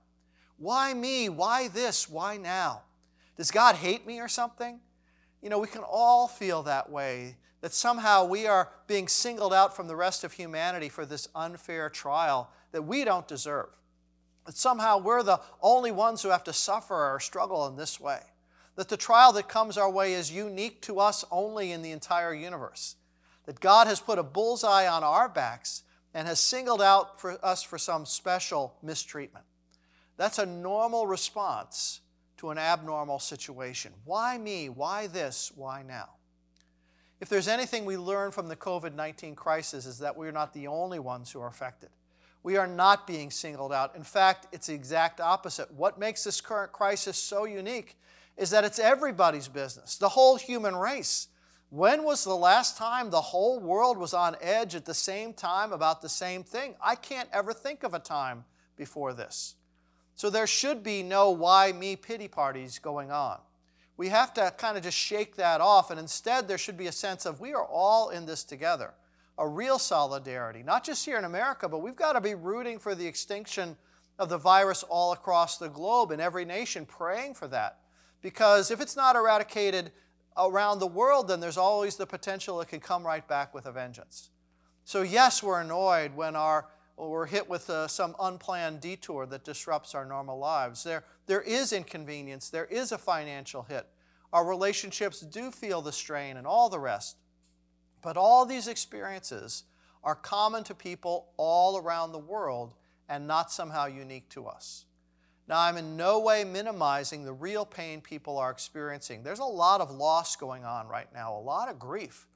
Why 0.56 0.94
me? 0.94 1.28
Why 1.28 1.68
this? 1.68 2.08
Why 2.08 2.38
now? 2.38 2.84
Does 3.36 3.50
God 3.50 3.74
hate 3.74 4.06
me 4.06 4.18
or 4.18 4.28
something? 4.28 4.80
You 5.42 5.48
know, 5.48 5.58
we 5.58 5.66
can 5.66 5.82
all 5.82 6.28
feel 6.28 6.62
that 6.62 6.88
way 6.88 7.36
that 7.62 7.72
somehow 7.72 8.24
we 8.24 8.46
are 8.46 8.70
being 8.86 9.08
singled 9.08 9.52
out 9.52 9.74
from 9.74 9.88
the 9.88 9.96
rest 9.96 10.24
of 10.24 10.32
humanity 10.32 10.88
for 10.88 11.04
this 11.04 11.28
unfair 11.34 11.90
trial 11.90 12.50
that 12.70 12.82
we 12.82 13.04
don't 13.04 13.26
deserve. 13.26 13.68
That 14.46 14.56
somehow 14.56 14.98
we're 14.98 15.22
the 15.22 15.40
only 15.60 15.90
ones 15.90 16.22
who 16.22 16.30
have 16.30 16.44
to 16.44 16.52
suffer 16.52 17.14
or 17.14 17.20
struggle 17.20 17.66
in 17.66 17.76
this 17.76 18.00
way. 18.00 18.20
That 18.76 18.88
the 18.88 18.96
trial 18.96 19.32
that 19.32 19.48
comes 19.48 19.76
our 19.76 19.90
way 19.90 20.14
is 20.14 20.32
unique 20.32 20.80
to 20.82 20.98
us 20.98 21.24
only 21.30 21.72
in 21.72 21.82
the 21.82 21.92
entire 21.92 22.34
universe. 22.34 22.96
That 23.46 23.60
God 23.60 23.86
has 23.86 24.00
put 24.00 24.18
a 24.18 24.24
bullseye 24.24 24.88
on 24.88 25.04
our 25.04 25.28
backs 25.28 25.82
and 26.14 26.26
has 26.26 26.40
singled 26.40 26.82
out 26.82 27.20
for 27.20 27.38
us 27.44 27.62
for 27.62 27.78
some 27.78 28.06
special 28.06 28.74
mistreatment. 28.82 29.44
That's 30.16 30.38
a 30.38 30.46
normal 30.46 31.06
response 31.06 32.00
to 32.42 32.50
an 32.50 32.58
abnormal 32.58 33.20
situation. 33.20 33.92
Why 34.04 34.36
me? 34.36 34.68
Why 34.68 35.06
this? 35.06 35.52
Why 35.54 35.84
now? 35.86 36.08
If 37.20 37.28
there's 37.28 37.46
anything 37.46 37.84
we 37.84 37.96
learn 37.96 38.32
from 38.32 38.48
the 38.48 38.56
COVID 38.56 38.96
19 38.96 39.36
crisis, 39.36 39.86
is 39.86 40.00
that 40.00 40.16
we're 40.16 40.32
not 40.32 40.52
the 40.52 40.66
only 40.66 40.98
ones 40.98 41.30
who 41.30 41.40
are 41.40 41.46
affected. 41.46 41.90
We 42.42 42.56
are 42.56 42.66
not 42.66 43.06
being 43.06 43.30
singled 43.30 43.72
out. 43.72 43.94
In 43.94 44.02
fact, 44.02 44.48
it's 44.50 44.66
the 44.66 44.74
exact 44.74 45.20
opposite. 45.20 45.72
What 45.72 46.00
makes 46.00 46.24
this 46.24 46.40
current 46.40 46.72
crisis 46.72 47.16
so 47.16 47.44
unique 47.44 47.96
is 48.36 48.50
that 48.50 48.64
it's 48.64 48.80
everybody's 48.80 49.46
business, 49.46 49.96
the 49.96 50.08
whole 50.08 50.34
human 50.34 50.74
race. 50.74 51.28
When 51.70 52.02
was 52.02 52.24
the 52.24 52.34
last 52.34 52.76
time 52.76 53.10
the 53.10 53.20
whole 53.20 53.60
world 53.60 53.98
was 53.98 54.14
on 54.14 54.34
edge 54.40 54.74
at 54.74 54.84
the 54.84 54.94
same 54.94 55.32
time 55.32 55.72
about 55.72 56.02
the 56.02 56.08
same 56.08 56.42
thing? 56.42 56.74
I 56.82 56.96
can't 56.96 57.28
ever 57.32 57.52
think 57.52 57.84
of 57.84 57.94
a 57.94 58.00
time 58.00 58.44
before 58.76 59.14
this. 59.14 59.54
So 60.14 60.30
there 60.30 60.46
should 60.46 60.82
be 60.82 61.02
no 61.02 61.30
why 61.30 61.72
me 61.72 61.96
pity 61.96 62.28
parties 62.28 62.78
going 62.78 63.10
on 63.10 63.38
we 63.96 64.08
have 64.08 64.32
to 64.34 64.52
kind 64.56 64.76
of 64.76 64.82
just 64.82 64.98
shake 64.98 65.36
that 65.36 65.60
off. 65.60 65.90
And 65.90 66.00
instead, 66.00 66.48
there 66.48 66.58
should 66.58 66.76
be 66.76 66.86
a 66.86 66.92
sense 66.92 67.26
of 67.26 67.40
we 67.40 67.54
are 67.54 67.64
all 67.64 68.10
in 68.10 68.26
this 68.26 68.44
together. 68.44 68.94
a 69.38 69.48
real 69.48 69.78
solidarity, 69.78 70.62
not 70.62 70.84
just 70.84 71.06
here 71.06 71.16
in 71.16 71.24
America, 71.24 71.66
but 71.68 71.78
we've 71.78 71.96
got 71.96 72.12
to 72.12 72.20
be 72.20 72.34
rooting 72.34 72.78
for 72.78 72.94
the 72.94 73.06
extinction 73.06 73.76
of 74.18 74.28
the 74.28 74.36
virus 74.36 74.82
all 74.82 75.12
across 75.12 75.56
the 75.56 75.68
globe 75.68 76.10
in 76.10 76.20
every 76.20 76.44
nation, 76.44 76.84
praying 76.84 77.32
for 77.32 77.48
that. 77.48 77.78
Because 78.20 78.70
if 78.70 78.80
it's 78.80 78.94
not 78.94 79.16
eradicated 79.16 79.90
around 80.36 80.80
the 80.80 80.86
world, 80.86 81.28
then 81.28 81.40
there's 81.40 81.56
always 81.56 81.96
the 81.96 82.06
potential 82.06 82.60
it 82.60 82.68
can 82.68 82.78
come 82.78 83.06
right 83.06 83.26
back 83.26 83.54
with 83.54 83.66
a 83.66 83.72
vengeance. 83.72 84.28
So, 84.84 85.00
yes, 85.02 85.42
we're 85.42 85.60
annoyed 85.60 86.14
when 86.14 86.36
our, 86.36 86.66
we're 86.96 87.26
hit 87.26 87.48
with 87.48 87.68
uh, 87.70 87.88
some 87.88 88.14
unplanned 88.20 88.80
detour 88.80 89.26
that 89.26 89.44
disrupts 89.44 89.94
our 89.94 90.04
normal 90.04 90.38
lives. 90.38 90.84
There, 90.84 91.04
there 91.26 91.42
is 91.42 91.72
inconvenience, 91.72 92.50
there 92.50 92.66
is 92.66 92.92
a 92.92 92.98
financial 92.98 93.62
hit. 93.62 93.86
Our 94.32 94.46
relationships 94.46 95.20
do 95.20 95.50
feel 95.50 95.82
the 95.82 95.92
strain 95.92 96.36
and 96.36 96.46
all 96.46 96.68
the 96.68 96.78
rest. 96.78 97.16
But 98.02 98.16
all 98.16 98.46
these 98.46 98.66
experiences 98.66 99.64
are 100.02 100.14
common 100.14 100.64
to 100.64 100.74
people 100.74 101.28
all 101.36 101.76
around 101.76 102.12
the 102.12 102.18
world 102.18 102.74
and 103.08 103.26
not 103.26 103.52
somehow 103.52 103.86
unique 103.86 104.28
to 104.30 104.46
us. 104.46 104.86
Now, 105.48 105.60
I'm 105.60 105.76
in 105.76 105.96
no 105.96 106.20
way 106.20 106.44
minimizing 106.44 107.24
the 107.24 107.32
real 107.32 107.66
pain 107.66 108.00
people 108.00 108.38
are 108.38 108.50
experiencing. 108.50 109.22
There's 109.22 109.38
a 109.38 109.44
lot 109.44 109.80
of 109.80 109.90
loss 109.90 110.36
going 110.36 110.64
on 110.64 110.88
right 110.88 111.12
now, 111.12 111.36
a 111.36 111.40
lot 111.40 111.68
of 111.68 111.78
grief. 111.78 112.26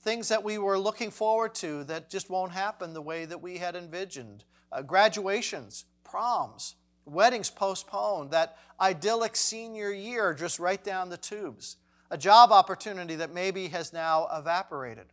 Things 0.00 0.28
that 0.28 0.44
we 0.44 0.58
were 0.58 0.78
looking 0.78 1.10
forward 1.10 1.54
to 1.56 1.84
that 1.84 2.10
just 2.10 2.30
won't 2.30 2.52
happen 2.52 2.92
the 2.92 3.02
way 3.02 3.24
that 3.24 3.42
we 3.42 3.58
had 3.58 3.74
envisioned. 3.74 4.44
Uh, 4.70 4.82
graduations, 4.82 5.84
proms, 6.04 6.76
weddings 7.04 7.50
postponed, 7.50 8.30
that 8.30 8.56
idyllic 8.80 9.36
senior 9.36 9.92
year 9.92 10.34
just 10.34 10.58
right 10.58 10.82
down 10.82 11.08
the 11.08 11.16
tubes, 11.16 11.76
a 12.10 12.18
job 12.18 12.52
opportunity 12.52 13.16
that 13.16 13.32
maybe 13.34 13.68
has 13.68 13.92
now 13.92 14.28
evaporated 14.32 15.06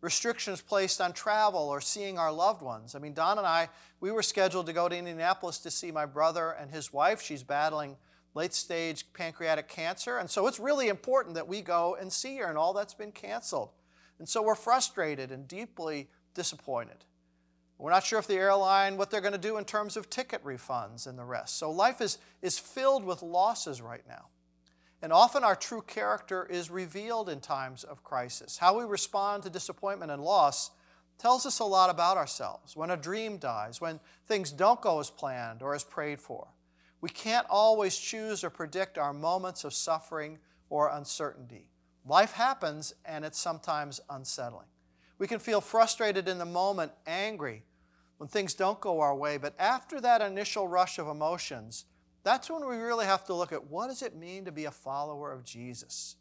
restrictions 0.00 0.60
placed 0.60 1.00
on 1.00 1.12
travel 1.12 1.68
or 1.68 1.80
seeing 1.80 2.18
our 2.18 2.32
loved 2.32 2.62
ones. 2.62 2.94
I 2.94 2.98
mean, 2.98 3.14
Don 3.14 3.38
and 3.38 3.46
I, 3.46 3.68
we 4.00 4.10
were 4.12 4.22
scheduled 4.22 4.66
to 4.66 4.72
go 4.72 4.88
to 4.88 4.96
Indianapolis 4.96 5.58
to 5.58 5.70
see 5.70 5.90
my 5.90 6.06
brother 6.06 6.50
and 6.52 6.70
his 6.70 6.92
wife. 6.92 7.20
She's 7.20 7.42
battling 7.42 7.96
late 8.34 8.54
stage 8.54 9.12
pancreatic 9.14 9.68
cancer. 9.68 10.18
And 10.18 10.28
so 10.28 10.46
it's 10.46 10.60
really 10.60 10.88
important 10.88 11.34
that 11.34 11.48
we 11.48 11.62
go 11.62 11.96
and 11.98 12.12
see 12.12 12.36
her, 12.36 12.46
and 12.46 12.58
all 12.58 12.72
that's 12.72 12.94
been 12.94 13.12
canceled. 13.12 13.70
And 14.18 14.28
so 14.28 14.42
we're 14.42 14.54
frustrated 14.54 15.30
and 15.30 15.46
deeply 15.46 16.08
disappointed. 16.34 17.04
We're 17.78 17.90
not 17.90 18.04
sure 18.04 18.18
if 18.18 18.26
the 18.26 18.34
airline, 18.34 18.96
what 18.96 19.10
they're 19.10 19.20
going 19.20 19.32
to 19.32 19.38
do 19.38 19.58
in 19.58 19.64
terms 19.64 19.96
of 19.96 20.08
ticket 20.08 20.42
refunds 20.42 21.06
and 21.06 21.18
the 21.18 21.24
rest. 21.24 21.58
So 21.58 21.70
life 21.70 22.00
is, 22.00 22.18
is 22.40 22.58
filled 22.58 23.04
with 23.04 23.22
losses 23.22 23.82
right 23.82 24.04
now. 24.08 24.28
And 25.02 25.12
often 25.12 25.44
our 25.44 25.54
true 25.56 25.82
character 25.82 26.46
is 26.46 26.70
revealed 26.70 27.28
in 27.28 27.40
times 27.40 27.84
of 27.84 28.02
crisis. 28.02 28.56
How 28.56 28.78
we 28.78 28.84
respond 28.84 29.42
to 29.42 29.50
disappointment 29.50 30.10
and 30.10 30.22
loss 30.22 30.70
tells 31.18 31.44
us 31.44 31.58
a 31.58 31.64
lot 31.64 31.90
about 31.90 32.16
ourselves. 32.16 32.74
When 32.76 32.90
a 32.90 32.96
dream 32.96 33.36
dies, 33.36 33.80
when 33.80 34.00
things 34.26 34.50
don't 34.50 34.80
go 34.80 34.98
as 34.98 35.10
planned 35.10 35.62
or 35.62 35.74
as 35.74 35.84
prayed 35.84 36.18
for, 36.18 36.48
we 37.02 37.10
can't 37.10 37.46
always 37.50 37.96
choose 37.96 38.42
or 38.42 38.50
predict 38.50 38.96
our 38.96 39.12
moments 39.12 39.64
of 39.64 39.74
suffering 39.74 40.38
or 40.70 40.88
uncertainty. 40.88 41.68
Life 42.06 42.32
happens 42.32 42.94
and 43.04 43.24
it's 43.24 43.38
sometimes 43.38 44.00
unsettling. 44.08 44.66
We 45.18 45.26
can 45.26 45.38
feel 45.38 45.60
frustrated 45.60 46.28
in 46.28 46.38
the 46.38 46.44
moment, 46.44 46.92
angry 47.06 47.64
when 48.18 48.28
things 48.28 48.54
don't 48.54 48.80
go 48.80 49.00
our 49.00 49.14
way, 49.14 49.36
but 49.36 49.54
after 49.58 50.00
that 50.00 50.22
initial 50.22 50.68
rush 50.68 50.98
of 50.98 51.08
emotions, 51.08 51.84
that's 52.22 52.50
when 52.50 52.66
we 52.66 52.76
really 52.76 53.06
have 53.06 53.24
to 53.26 53.34
look 53.34 53.52
at 53.52 53.70
what 53.70 53.88
does 53.88 54.02
it 54.02 54.16
mean 54.16 54.44
to 54.46 54.52
be 54.52 54.64
a 54.64 54.70
follower 54.70 55.32
of 55.32 55.44
Jesus? 55.44 56.16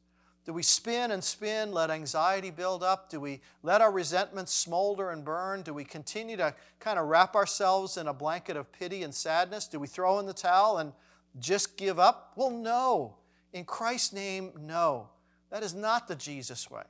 Do 0.46 0.54
we 0.54 0.62
spin 0.62 1.10
and 1.10 1.24
spin, 1.24 1.72
let 1.72 1.90
anxiety 1.90 2.52
build 2.52 2.84
up? 2.84 3.10
Do 3.10 3.20
we 3.20 3.42
let 3.64 3.82
our 3.82 3.92
resentments 3.92 4.54
smolder 4.54 5.10
and 5.10 5.26
burn? 5.26 5.64
Do 5.64 5.74
we 5.74 5.84
continue 5.84 6.38
to 6.38 6.54
kind 6.80 7.00
of 7.00 7.08
wrap 7.08 7.36
ourselves 7.36 7.98
in 7.98 8.08
a 8.08 8.14
blanket 8.14 8.56
of 8.56 8.72
pity 8.72 9.02
and 9.02 9.14
sadness? 9.14 9.68
Do 9.68 9.80
we 9.80 9.88
throw 9.88 10.20
in 10.20 10.28
the 10.28 10.34
towel 10.34 10.78
and 10.78 10.94
just 11.40 11.78
give 11.78 11.98
up? 11.98 12.34
Well, 12.36 12.52
no. 12.52 13.16
In 13.54 13.66
Christ's 13.66 14.14
name, 14.14 14.52
no. 14.60 15.10
That 15.56 15.64
is 15.64 15.74
not 15.74 16.10
the 16.10 16.16
Jesus 16.18 16.70
way. 16.70 16.84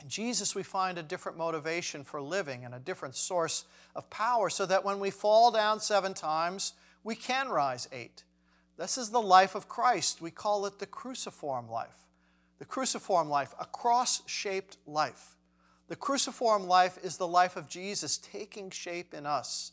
In 0.00 0.08
Jesus, 0.08 0.54
we 0.54 0.62
find 0.62 0.96
a 0.96 1.02
different 1.02 1.36
motivation 1.36 2.02
for 2.02 2.18
living 2.18 2.64
and 2.64 2.74
a 2.74 2.78
different 2.78 3.14
source 3.14 3.66
of 3.94 4.08
power 4.08 4.48
so 4.48 4.64
that 4.64 4.86
when 4.86 5.00
we 5.00 5.10
fall 5.10 5.50
down 5.50 5.80
seven 5.80 6.14
times, 6.14 6.72
we 7.02 7.14
can 7.14 7.50
rise 7.50 7.86
eight. 7.92 8.24
This 8.78 8.96
is 8.96 9.10
the 9.10 9.20
life 9.20 9.54
of 9.54 9.68
Christ. 9.68 10.22
We 10.22 10.30
call 10.30 10.64
it 10.64 10.78
the 10.78 10.86
cruciform 10.86 11.68
life. 11.68 12.06
The 12.58 12.64
cruciform 12.64 13.28
life, 13.28 13.52
a 13.60 13.66
cross 13.66 14.22
shaped 14.24 14.78
life. 14.86 15.36
The 15.88 15.96
cruciform 15.96 16.66
life 16.66 16.96
is 17.02 17.18
the 17.18 17.28
life 17.28 17.54
of 17.54 17.68
Jesus 17.68 18.16
taking 18.16 18.70
shape 18.70 19.12
in 19.12 19.26
us, 19.26 19.72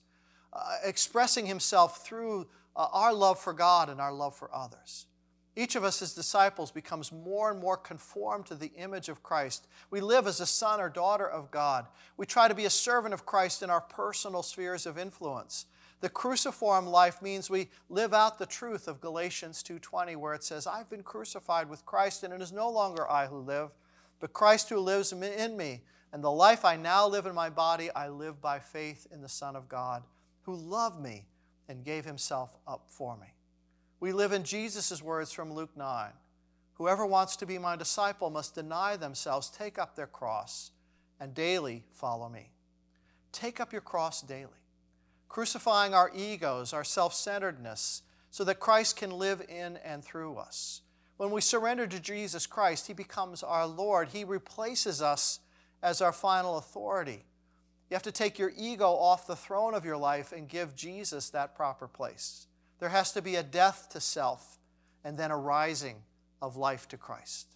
uh, 0.51 0.79
expressing 0.83 1.45
himself 1.45 2.05
through 2.05 2.47
uh, 2.75 2.87
our 2.91 3.13
love 3.13 3.39
for 3.39 3.53
God 3.53 3.87
and 3.87 4.01
our 4.01 4.11
love 4.11 4.35
for 4.35 4.53
others. 4.53 5.05
Each 5.55 5.75
of 5.75 5.83
us 5.83 6.01
as 6.01 6.13
disciples 6.13 6.71
becomes 6.71 7.11
more 7.11 7.51
and 7.51 7.59
more 7.59 7.75
conformed 7.75 8.45
to 8.45 8.55
the 8.55 8.71
image 8.77 9.09
of 9.09 9.21
Christ. 9.21 9.67
We 9.89 9.99
live 9.99 10.25
as 10.25 10.39
a 10.39 10.45
son 10.45 10.79
or 10.79 10.89
daughter 10.89 11.29
of 11.29 11.51
God. 11.51 11.87
We 12.15 12.25
try 12.25 12.47
to 12.47 12.55
be 12.55 12.65
a 12.65 12.69
servant 12.69 13.13
of 13.13 13.25
Christ 13.25 13.61
in 13.61 13.69
our 13.69 13.81
personal 13.81 14.43
spheres 14.43 14.85
of 14.85 14.97
influence. 14.97 15.65
The 15.99 16.09
cruciform 16.09 16.87
life 16.87 17.21
means 17.21 17.49
we 17.49 17.69
live 17.89 18.13
out 18.13 18.39
the 18.39 18.45
truth 18.45 18.87
of 18.87 19.01
Galatians 19.01 19.61
2:20 19.61 20.15
where 20.15 20.33
it 20.33 20.43
says, 20.43 20.65
"I've 20.65 20.89
been 20.89 21.03
crucified 21.03 21.69
with 21.69 21.85
Christ 21.85 22.23
and 22.23 22.33
it 22.33 22.41
is 22.41 22.53
no 22.53 22.69
longer 22.69 23.09
I 23.09 23.27
who 23.27 23.37
live, 23.37 23.75
but 24.19 24.33
Christ 24.33 24.69
who 24.69 24.79
lives 24.79 25.11
in 25.11 25.57
me, 25.57 25.83
and 26.13 26.23
the 26.23 26.31
life 26.31 26.63
I 26.63 26.77
now 26.77 27.05
live 27.07 27.25
in 27.25 27.35
my 27.35 27.49
body 27.49 27.91
I 27.91 28.07
live 28.07 28.41
by 28.41 28.59
faith 28.59 29.05
in 29.11 29.21
the 29.21 29.29
Son 29.29 29.55
of 29.55 29.67
God, 29.67 30.03
who 30.43 30.55
loved 30.55 30.99
me 30.99 31.27
and 31.67 31.83
gave 31.83 32.05
himself 32.05 32.57
up 32.65 32.89
for 32.89 33.17
me." 33.17 33.35
We 34.01 34.11
live 34.11 34.33
in 34.33 34.43
Jesus' 34.43 35.01
words 35.01 35.31
from 35.31 35.53
Luke 35.53 35.77
9. 35.77 36.09
Whoever 36.73 37.05
wants 37.05 37.37
to 37.37 37.45
be 37.45 37.57
my 37.57 37.77
disciple 37.77 38.29
must 38.29 38.55
deny 38.55 38.97
themselves, 38.97 39.49
take 39.49 39.79
up 39.79 39.95
their 39.95 40.07
cross, 40.07 40.71
and 41.19 41.33
daily 41.33 41.85
follow 41.93 42.27
me. 42.27 42.49
Take 43.31 43.61
up 43.61 43.71
your 43.71 43.81
cross 43.81 44.21
daily 44.21 44.61
crucifying 45.31 45.93
our 45.93 46.11
egos, 46.13 46.73
our 46.73 46.83
self 46.83 47.13
centeredness, 47.13 48.03
so 48.31 48.43
that 48.43 48.59
Christ 48.59 48.97
can 48.97 49.11
live 49.11 49.41
in 49.47 49.77
and 49.77 50.03
through 50.03 50.35
us. 50.35 50.81
When 51.15 51.31
we 51.31 51.39
surrender 51.39 51.87
to 51.87 51.99
Jesus 52.01 52.45
Christ, 52.45 52.87
He 52.87 52.93
becomes 52.93 53.41
our 53.41 53.65
Lord. 53.65 54.09
He 54.09 54.25
replaces 54.25 55.01
us 55.01 55.39
as 55.81 56.01
our 56.01 56.11
final 56.11 56.57
authority. 56.57 57.23
You 57.89 57.95
have 57.95 58.03
to 58.03 58.11
take 58.11 58.39
your 58.39 58.51
ego 58.57 58.89
off 58.89 59.25
the 59.25 59.35
throne 59.35 59.73
of 59.73 59.85
your 59.85 59.97
life 59.97 60.33
and 60.33 60.49
give 60.49 60.75
Jesus 60.75 61.29
that 61.29 61.55
proper 61.55 61.87
place. 61.87 62.47
There 62.81 62.89
has 62.89 63.13
to 63.13 63.21
be 63.21 63.37
a 63.37 63.43
death 63.43 63.87
to 63.91 64.01
self 64.01 64.57
and 65.05 65.17
then 65.17 65.31
a 65.31 65.37
rising 65.37 65.95
of 66.41 66.57
life 66.57 66.89
to 66.89 66.97
Christ. 66.97 67.47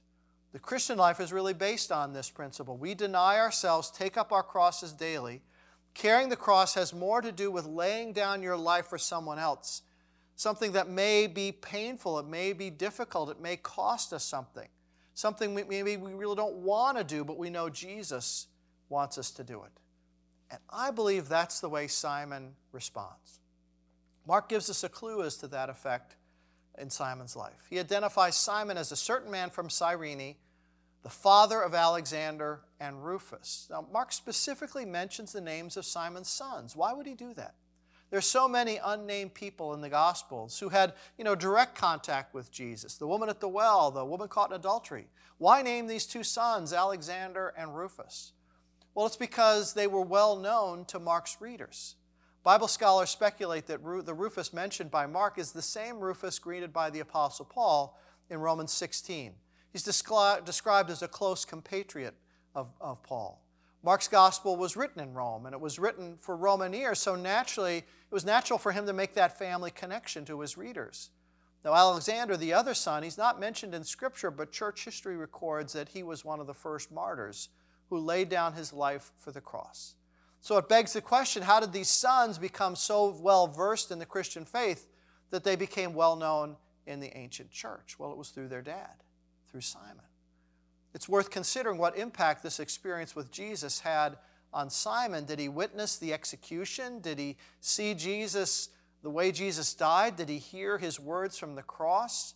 The 0.53 0.59
Christian 0.59 0.97
life 0.97 1.19
is 1.19 1.33
really 1.33 1.53
based 1.53 1.91
on 1.91 2.13
this 2.13 2.29
principle. 2.29 2.77
We 2.77 2.93
deny 2.93 3.39
ourselves, 3.39 3.91
take 3.91 4.15
up 4.15 4.31
our 4.31 4.43
crosses 4.43 4.93
daily, 4.93 5.41
Carrying 5.95 6.27
the 6.27 6.35
cross 6.35 6.73
has 6.73 6.93
more 6.93 7.21
to 7.21 7.31
do 7.31 7.49
with 7.49 7.65
laying 7.65 8.11
down 8.11 8.43
your 8.43 8.57
life 8.57 8.87
for 8.87 8.97
someone 8.97 9.39
else, 9.39 9.81
something 10.35 10.73
that 10.73 10.89
may 10.89 11.25
be 11.25 11.53
painful, 11.53 12.19
it 12.19 12.27
may 12.27 12.51
be 12.51 12.69
difficult, 12.69 13.29
it 13.29 13.39
may 13.39 13.55
cost 13.55 14.11
us 14.11 14.23
something, 14.23 14.67
something 15.13 15.55
maybe 15.55 15.95
we 15.95 16.13
really 16.13 16.35
don't 16.35 16.57
want 16.57 16.97
to 16.97 17.03
do, 17.03 17.23
but 17.23 17.37
we 17.37 17.49
know 17.49 17.69
Jesus 17.69 18.47
wants 18.89 19.17
us 19.17 19.31
to 19.31 19.43
do 19.43 19.63
it. 19.63 19.71
And 20.51 20.59
I 20.69 20.91
believe 20.91 21.29
that's 21.29 21.61
the 21.61 21.69
way 21.69 21.87
Simon 21.87 22.55
responds. 22.73 23.39
Mark 24.27 24.49
gives 24.49 24.69
us 24.69 24.83
a 24.83 24.89
clue 24.89 25.23
as 25.23 25.37
to 25.37 25.47
that 25.47 25.69
effect 25.69 26.15
in 26.77 26.89
Simon's 26.89 27.35
life. 27.35 27.67
He 27.69 27.79
identifies 27.79 28.35
Simon 28.35 28.77
as 28.77 28.91
a 28.91 28.95
certain 28.95 29.31
man 29.31 29.49
from 29.49 29.69
Cyrene 29.69 30.35
the 31.05 31.09
father 31.11 31.61
of 31.61 31.75
Alexander 31.75 32.61
and 32.79 33.05
Rufus. 33.05 33.67
Now, 33.69 33.85
Mark 33.93 34.11
specifically 34.11 34.85
mentions 34.85 35.31
the 35.31 35.39
names 35.39 35.77
of 35.77 35.85
Simon's 35.85 36.29
sons. 36.29 36.75
Why 36.75 36.93
would 36.93 37.05
he 37.05 37.13
do 37.13 37.31
that? 37.35 37.53
There's 38.09 38.25
so 38.25 38.47
many 38.47 38.79
unnamed 38.83 39.35
people 39.35 39.75
in 39.75 39.81
the 39.81 39.89
Gospels 39.89 40.59
who 40.59 40.69
had, 40.69 40.93
you 41.15 41.23
know, 41.23 41.35
direct 41.35 41.75
contact 41.75 42.33
with 42.33 42.51
Jesus. 42.51 42.95
The 42.95 43.05
woman 43.05 43.29
at 43.29 43.39
the 43.39 43.47
well, 43.47 43.91
the 43.91 44.03
woman 44.03 44.27
caught 44.27 44.49
in 44.49 44.55
adultery. 44.55 45.05
Why 45.37 45.61
name 45.61 45.85
these 45.85 46.07
two 46.07 46.23
sons, 46.23 46.73
Alexander 46.73 47.53
and 47.55 47.75
Rufus? 47.75 48.31
Well, 48.95 49.05
it's 49.05 49.15
because 49.15 49.73
they 49.73 49.85
were 49.85 50.01
well 50.01 50.35
known 50.35 50.85
to 50.85 50.99
Mark's 50.99 51.37
readers. 51.39 51.97
Bible 52.45 52.67
scholars 52.67 53.09
speculate 53.09 53.65
that 53.65 53.83
the 54.05 54.13
Rufus 54.13 54.53
mentioned 54.53 54.91
by 54.91 55.07
Mark 55.07 55.39
is 55.39 55.51
the 55.51 55.63
same 55.63 55.99
Rufus 55.99 56.37
greeted 56.37 56.71
by 56.71 56.91
the 56.91 56.99
Apostle 56.99 57.43
Paul 57.43 57.99
in 58.29 58.37
Romans 58.37 58.71
16. 58.71 59.33
He's 59.73 59.81
described 59.81 60.47
as 60.91 61.01
a 61.01 61.07
close 61.07 61.43
compatriot 61.43 62.13
of, 62.53 62.67
of 62.79 63.01
Paul. 63.01 63.41
Mark's 63.81 64.07
gospel 64.07 64.57
was 64.57 64.77
written 64.77 65.01
in 65.01 65.15
Rome, 65.15 65.47
and 65.47 65.55
it 65.55 65.59
was 65.59 65.79
written 65.79 66.17
for 66.19 66.37
Roman 66.37 66.75
ears, 66.75 66.99
so 66.99 67.15
naturally, 67.15 67.77
it 67.77 68.11
was 68.11 68.23
natural 68.23 68.59
for 68.59 68.71
him 68.71 68.85
to 68.85 68.93
make 68.93 69.15
that 69.15 69.39
family 69.39 69.71
connection 69.71 70.23
to 70.25 70.41
his 70.41 70.55
readers. 70.55 71.09
Now, 71.63 71.73
Alexander, 71.73 72.37
the 72.37 72.53
other 72.53 72.75
son, 72.75 73.01
he's 73.01 73.17
not 73.17 73.39
mentioned 73.39 73.73
in 73.73 73.83
Scripture, 73.83 74.29
but 74.29 74.51
church 74.51 74.85
history 74.85 75.17
records 75.17 75.73
that 75.73 75.89
he 75.89 76.03
was 76.03 76.23
one 76.23 76.39
of 76.39 76.45
the 76.45 76.53
first 76.53 76.91
martyrs 76.91 77.49
who 77.89 77.97
laid 77.97 78.29
down 78.29 78.53
his 78.53 78.71
life 78.71 79.13
for 79.17 79.31
the 79.31 79.41
cross. 79.41 79.95
So 80.45 80.57
it 80.57 80.69
begs 80.69 80.93
the 80.93 81.01
question 81.01 81.41
how 81.41 81.59
did 81.59 81.73
these 81.73 81.89
sons 81.89 82.37
become 82.37 82.75
so 82.75 83.17
well 83.19 83.47
versed 83.47 83.89
in 83.89 83.97
the 83.97 84.05
Christian 84.05 84.45
faith 84.45 84.85
that 85.31 85.43
they 85.43 85.55
became 85.55 85.95
well 85.95 86.15
known 86.15 86.55
in 86.85 86.99
the 86.99 87.17
ancient 87.17 87.49
church? 87.49 87.95
Well, 87.97 88.11
it 88.11 88.17
was 88.19 88.29
through 88.29 88.49
their 88.49 88.61
dad, 88.61 89.01
through 89.49 89.61
Simon. 89.61 90.05
It's 90.93 91.09
worth 91.09 91.31
considering 91.31 91.79
what 91.79 91.97
impact 91.97 92.43
this 92.43 92.59
experience 92.59 93.15
with 93.15 93.31
Jesus 93.31 93.79
had 93.79 94.17
on 94.53 94.69
Simon. 94.69 95.25
Did 95.25 95.39
he 95.39 95.49
witness 95.49 95.97
the 95.97 96.13
execution? 96.13 96.99
Did 96.99 97.17
he 97.17 97.37
see 97.59 97.95
Jesus 97.95 98.69
the 99.01 99.09
way 99.09 99.31
Jesus 99.31 99.73
died? 99.73 100.15
Did 100.15 100.29
he 100.29 100.37
hear 100.37 100.77
his 100.77 100.99
words 100.99 101.39
from 101.39 101.55
the 101.55 101.63
cross? 101.63 102.35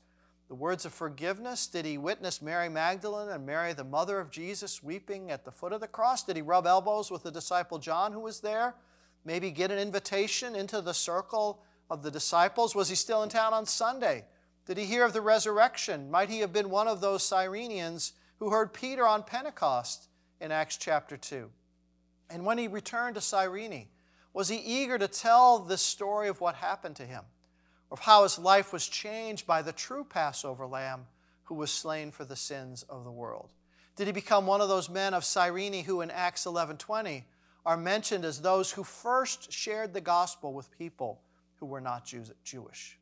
The 0.50 0.56
words 0.56 0.84
of 0.84 0.94
forgiveness? 0.94 1.68
Did 1.68 1.86
he 1.86 2.00
witness 2.00 2.42
Mary 2.42 2.70
Magdalene 2.70 3.30
and 3.30 3.46
Mary, 3.46 3.72
the 3.74 3.84
mother 3.84 4.20
of 4.20 4.32
Jesus, 4.32 4.82
weeping 4.82 5.30
at 5.30 5.46
the 5.46 5.52
foot 5.52 5.72
of 5.72 5.80
the 5.80 5.88
cross? 5.88 6.24
Did 6.24 6.36
he 6.36 6.42
rub 6.42 6.66
elbows 6.66 7.12
with 7.12 7.22
the 7.22 7.32
disciple 7.32 7.78
John 7.78 8.12
who 8.12 8.20
was 8.20 8.42
there? 8.42 8.74
Maybe 9.24 9.52
get 9.52 9.70
an 9.70 9.78
invitation 9.78 10.56
into 10.56 10.82
the 10.82 10.94
circle 10.94 11.64
of 11.88 12.02
the 12.02 12.10
disciples? 12.10 12.74
Was 12.74 12.90
he 12.90 12.96
still 12.96 13.22
in 13.22 13.30
town 13.30 13.54
on 13.54 13.68
Sunday? 13.68 14.26
Did 14.66 14.80
he 14.80 14.86
hear 14.86 15.06
of 15.06 15.14
the 15.14 15.22
resurrection? 15.22 16.10
Might 16.10 16.30
he 16.30 16.40
have 16.40 16.52
been 16.52 16.72
one 16.72 16.88
of 16.88 17.00
those 17.00 17.24
Cyrenians 17.24 18.14
who 18.40 18.50
heard 18.50 18.74
Peter 18.74 19.06
on 19.06 19.22
Pentecost 19.22 20.08
in 20.42 20.52
Acts 20.52 20.78
chapter 20.78 21.16
2? 21.16 21.50
And 22.32 22.44
when 22.44 22.58
he 22.58 22.68
returned 22.68 23.16
to 23.16 23.22
Cyrene, 23.22 23.88
was 24.34 24.50
he 24.50 24.58
eager 24.58 24.98
to 24.98 25.08
tell 25.08 25.60
the 25.60 25.78
story 25.78 26.28
of 26.28 26.42
what 26.42 26.56
happened 26.56 26.96
to 26.96 27.06
him, 27.06 27.24
of 27.92 28.00
how 28.00 28.24
his 28.24 28.38
life 28.38 28.72
was 28.72 28.88
changed 28.88 29.48
by 29.48 29.62
the 29.62 29.74
true 29.74 30.04
Passover 30.04 30.66
lamb 30.66 31.08
who 31.44 31.56
was 31.56 31.72
slain 31.72 32.12
for 32.12 32.26
the 32.26 32.36
sins 32.36 32.84
of 32.84 33.04
the 33.04 33.12
world? 33.12 33.50
Did 33.96 34.08
he 34.08 34.14
become 34.14 34.46
one 34.46 34.62
of 34.62 34.70
those 34.70 34.90
men 34.90 35.14
of 35.14 35.26
Cyrene 35.26 35.84
who 35.84 36.02
in 36.02 36.12
Acts 36.12 36.46
11:20 36.46 37.26
are 37.66 37.76
mentioned 37.78 38.24
as 38.24 38.42
those 38.42 38.72
who 38.72 38.84
first 38.84 39.52
shared 39.52 39.94
the 39.94 40.02
gospel 40.02 40.54
with 40.54 40.72
people 40.78 41.22
who 41.58 41.66
were 41.66 41.82
not 41.82 42.06
Jewish? 42.44 42.98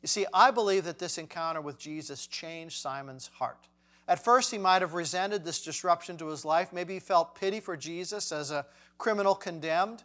You 0.00 0.06
see, 0.06 0.26
I 0.32 0.52
believe 0.52 0.84
that 0.84 1.00
this 1.00 1.18
encounter 1.18 1.60
with 1.60 1.78
Jesus 1.78 2.26
changed 2.26 2.80
Simon's 2.80 3.28
heart. 3.34 3.68
At 4.06 4.24
first, 4.24 4.50
he 4.52 4.58
might 4.58 4.80
have 4.80 4.94
resented 4.94 5.44
this 5.44 5.60
disruption 5.62 6.16
to 6.18 6.28
his 6.28 6.44
life. 6.44 6.72
Maybe 6.72 6.94
he 6.94 7.00
felt 7.00 7.34
pity 7.34 7.60
for 7.60 7.76
Jesus 7.76 8.30
as 8.30 8.50
a 8.50 8.64
criminal 8.96 9.34
condemned, 9.34 10.04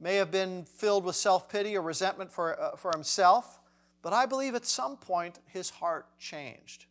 may 0.00 0.16
have 0.16 0.30
been 0.30 0.64
filled 0.64 1.04
with 1.04 1.14
self 1.14 1.48
pity 1.48 1.76
or 1.76 1.82
resentment 1.82 2.32
for, 2.32 2.60
uh, 2.60 2.76
for 2.76 2.90
himself. 2.94 3.58
But 4.02 4.12
I 4.12 4.26
believe 4.26 4.54
at 4.54 4.64
some 4.64 4.96
point 4.96 5.38
his 5.46 5.70
heart 5.70 6.06
changed. 6.18 6.86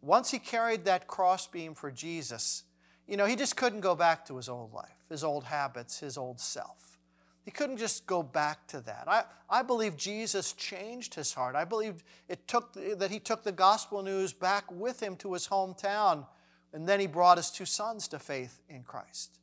Once 0.00 0.30
he 0.30 0.38
carried 0.38 0.84
that 0.84 1.06
crossbeam 1.06 1.74
for 1.74 1.90
Jesus, 1.90 2.64
you 3.06 3.16
know, 3.16 3.26
he 3.26 3.36
just 3.36 3.56
couldn't 3.56 3.80
go 3.80 3.94
back 3.94 4.26
to 4.26 4.36
his 4.36 4.48
old 4.48 4.72
life, 4.72 5.04
his 5.08 5.24
old 5.24 5.44
habits, 5.44 6.00
his 6.00 6.18
old 6.18 6.40
self. 6.40 6.98
He 7.44 7.50
couldn't 7.50 7.78
just 7.78 8.06
go 8.06 8.22
back 8.22 8.66
to 8.68 8.80
that. 8.82 9.04
I, 9.06 9.24
I 9.48 9.62
believe 9.62 9.96
Jesus 9.96 10.52
changed 10.52 11.14
his 11.14 11.32
heart. 11.32 11.56
I 11.56 11.64
believe 11.64 12.04
it 12.28 12.46
took, 12.46 12.74
that 12.74 13.10
he 13.10 13.18
took 13.18 13.42
the 13.42 13.52
gospel 13.52 14.02
news 14.02 14.34
back 14.34 14.70
with 14.70 15.02
him 15.02 15.16
to 15.16 15.32
his 15.32 15.48
hometown, 15.48 16.26
and 16.74 16.86
then 16.86 17.00
he 17.00 17.06
brought 17.06 17.38
his 17.38 17.50
two 17.50 17.64
sons 17.64 18.06
to 18.08 18.18
faith 18.18 18.60
in 18.68 18.82
Christ. 18.82 19.38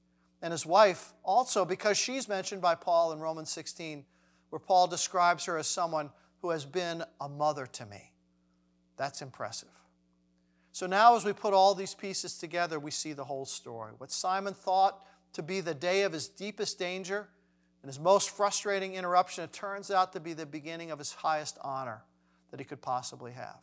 And 0.46 0.52
his 0.52 0.64
wife 0.64 1.12
also, 1.24 1.66
because 1.66 1.98
she's 1.98 2.30
mentioned 2.30 2.62
by 2.62 2.76
Paul 2.76 3.12
in 3.14 3.20
Romans 3.20 3.50
16, 3.50 4.06
where 4.52 4.60
Paul 4.60 4.86
describes 4.86 5.46
her 5.46 5.58
as 5.58 5.66
someone 5.66 6.12
who 6.44 6.52
has 6.52 6.66
been 6.66 7.04
a 7.20 7.28
mother 7.28 7.66
to 7.66 7.86
me. 7.88 8.12
That's 8.96 9.24
impressive. 9.24 9.70
So 10.72 10.86
now, 10.86 11.16
as 11.16 11.26
we 11.26 11.34
put 11.34 11.56
all 11.56 11.74
these 11.74 11.96
pieces 11.96 12.38
together, 12.38 12.80
we 12.80 12.92
see 12.92 13.14
the 13.14 13.24
whole 13.24 13.48
story. 13.48 13.94
What 13.98 14.12
Simon 14.12 14.54
thought 14.54 15.04
to 15.34 15.42
be 15.42 15.62
the 15.62 15.74
day 15.74 16.04
of 16.04 16.14
his 16.14 16.28
deepest 16.28 16.78
danger 16.78 17.28
and 17.82 17.90
his 17.90 18.00
most 18.00 18.30
frustrating 18.30 18.94
interruption, 18.94 19.46
it 19.46 19.52
turns 19.52 19.90
out 19.90 20.14
to 20.14 20.20
be 20.20 20.34
the 20.34 20.46
beginning 20.46 20.92
of 20.92 21.00
his 21.00 21.12
highest 21.12 21.58
honor 21.64 22.04
that 22.52 22.60
he 22.60 22.66
could 22.68 22.84
possibly 22.84 23.32
have. 23.32 23.58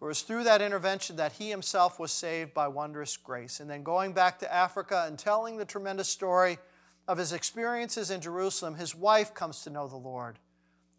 For 0.00 0.06
it 0.06 0.08
was 0.08 0.22
through 0.22 0.44
that 0.44 0.62
intervention 0.62 1.16
that 1.16 1.32
he 1.32 1.50
himself 1.50 2.00
was 2.00 2.10
saved 2.10 2.54
by 2.54 2.68
wondrous 2.68 3.18
grace. 3.18 3.60
And 3.60 3.68
then 3.68 3.82
going 3.82 4.14
back 4.14 4.38
to 4.38 4.52
Africa 4.52 5.04
and 5.06 5.18
telling 5.18 5.58
the 5.58 5.66
tremendous 5.66 6.08
story 6.08 6.56
of 7.06 7.18
his 7.18 7.34
experiences 7.34 8.10
in 8.10 8.22
Jerusalem, 8.22 8.76
his 8.76 8.94
wife 8.94 9.34
comes 9.34 9.62
to 9.62 9.70
know 9.70 9.86
the 9.86 9.96
Lord, 9.96 10.38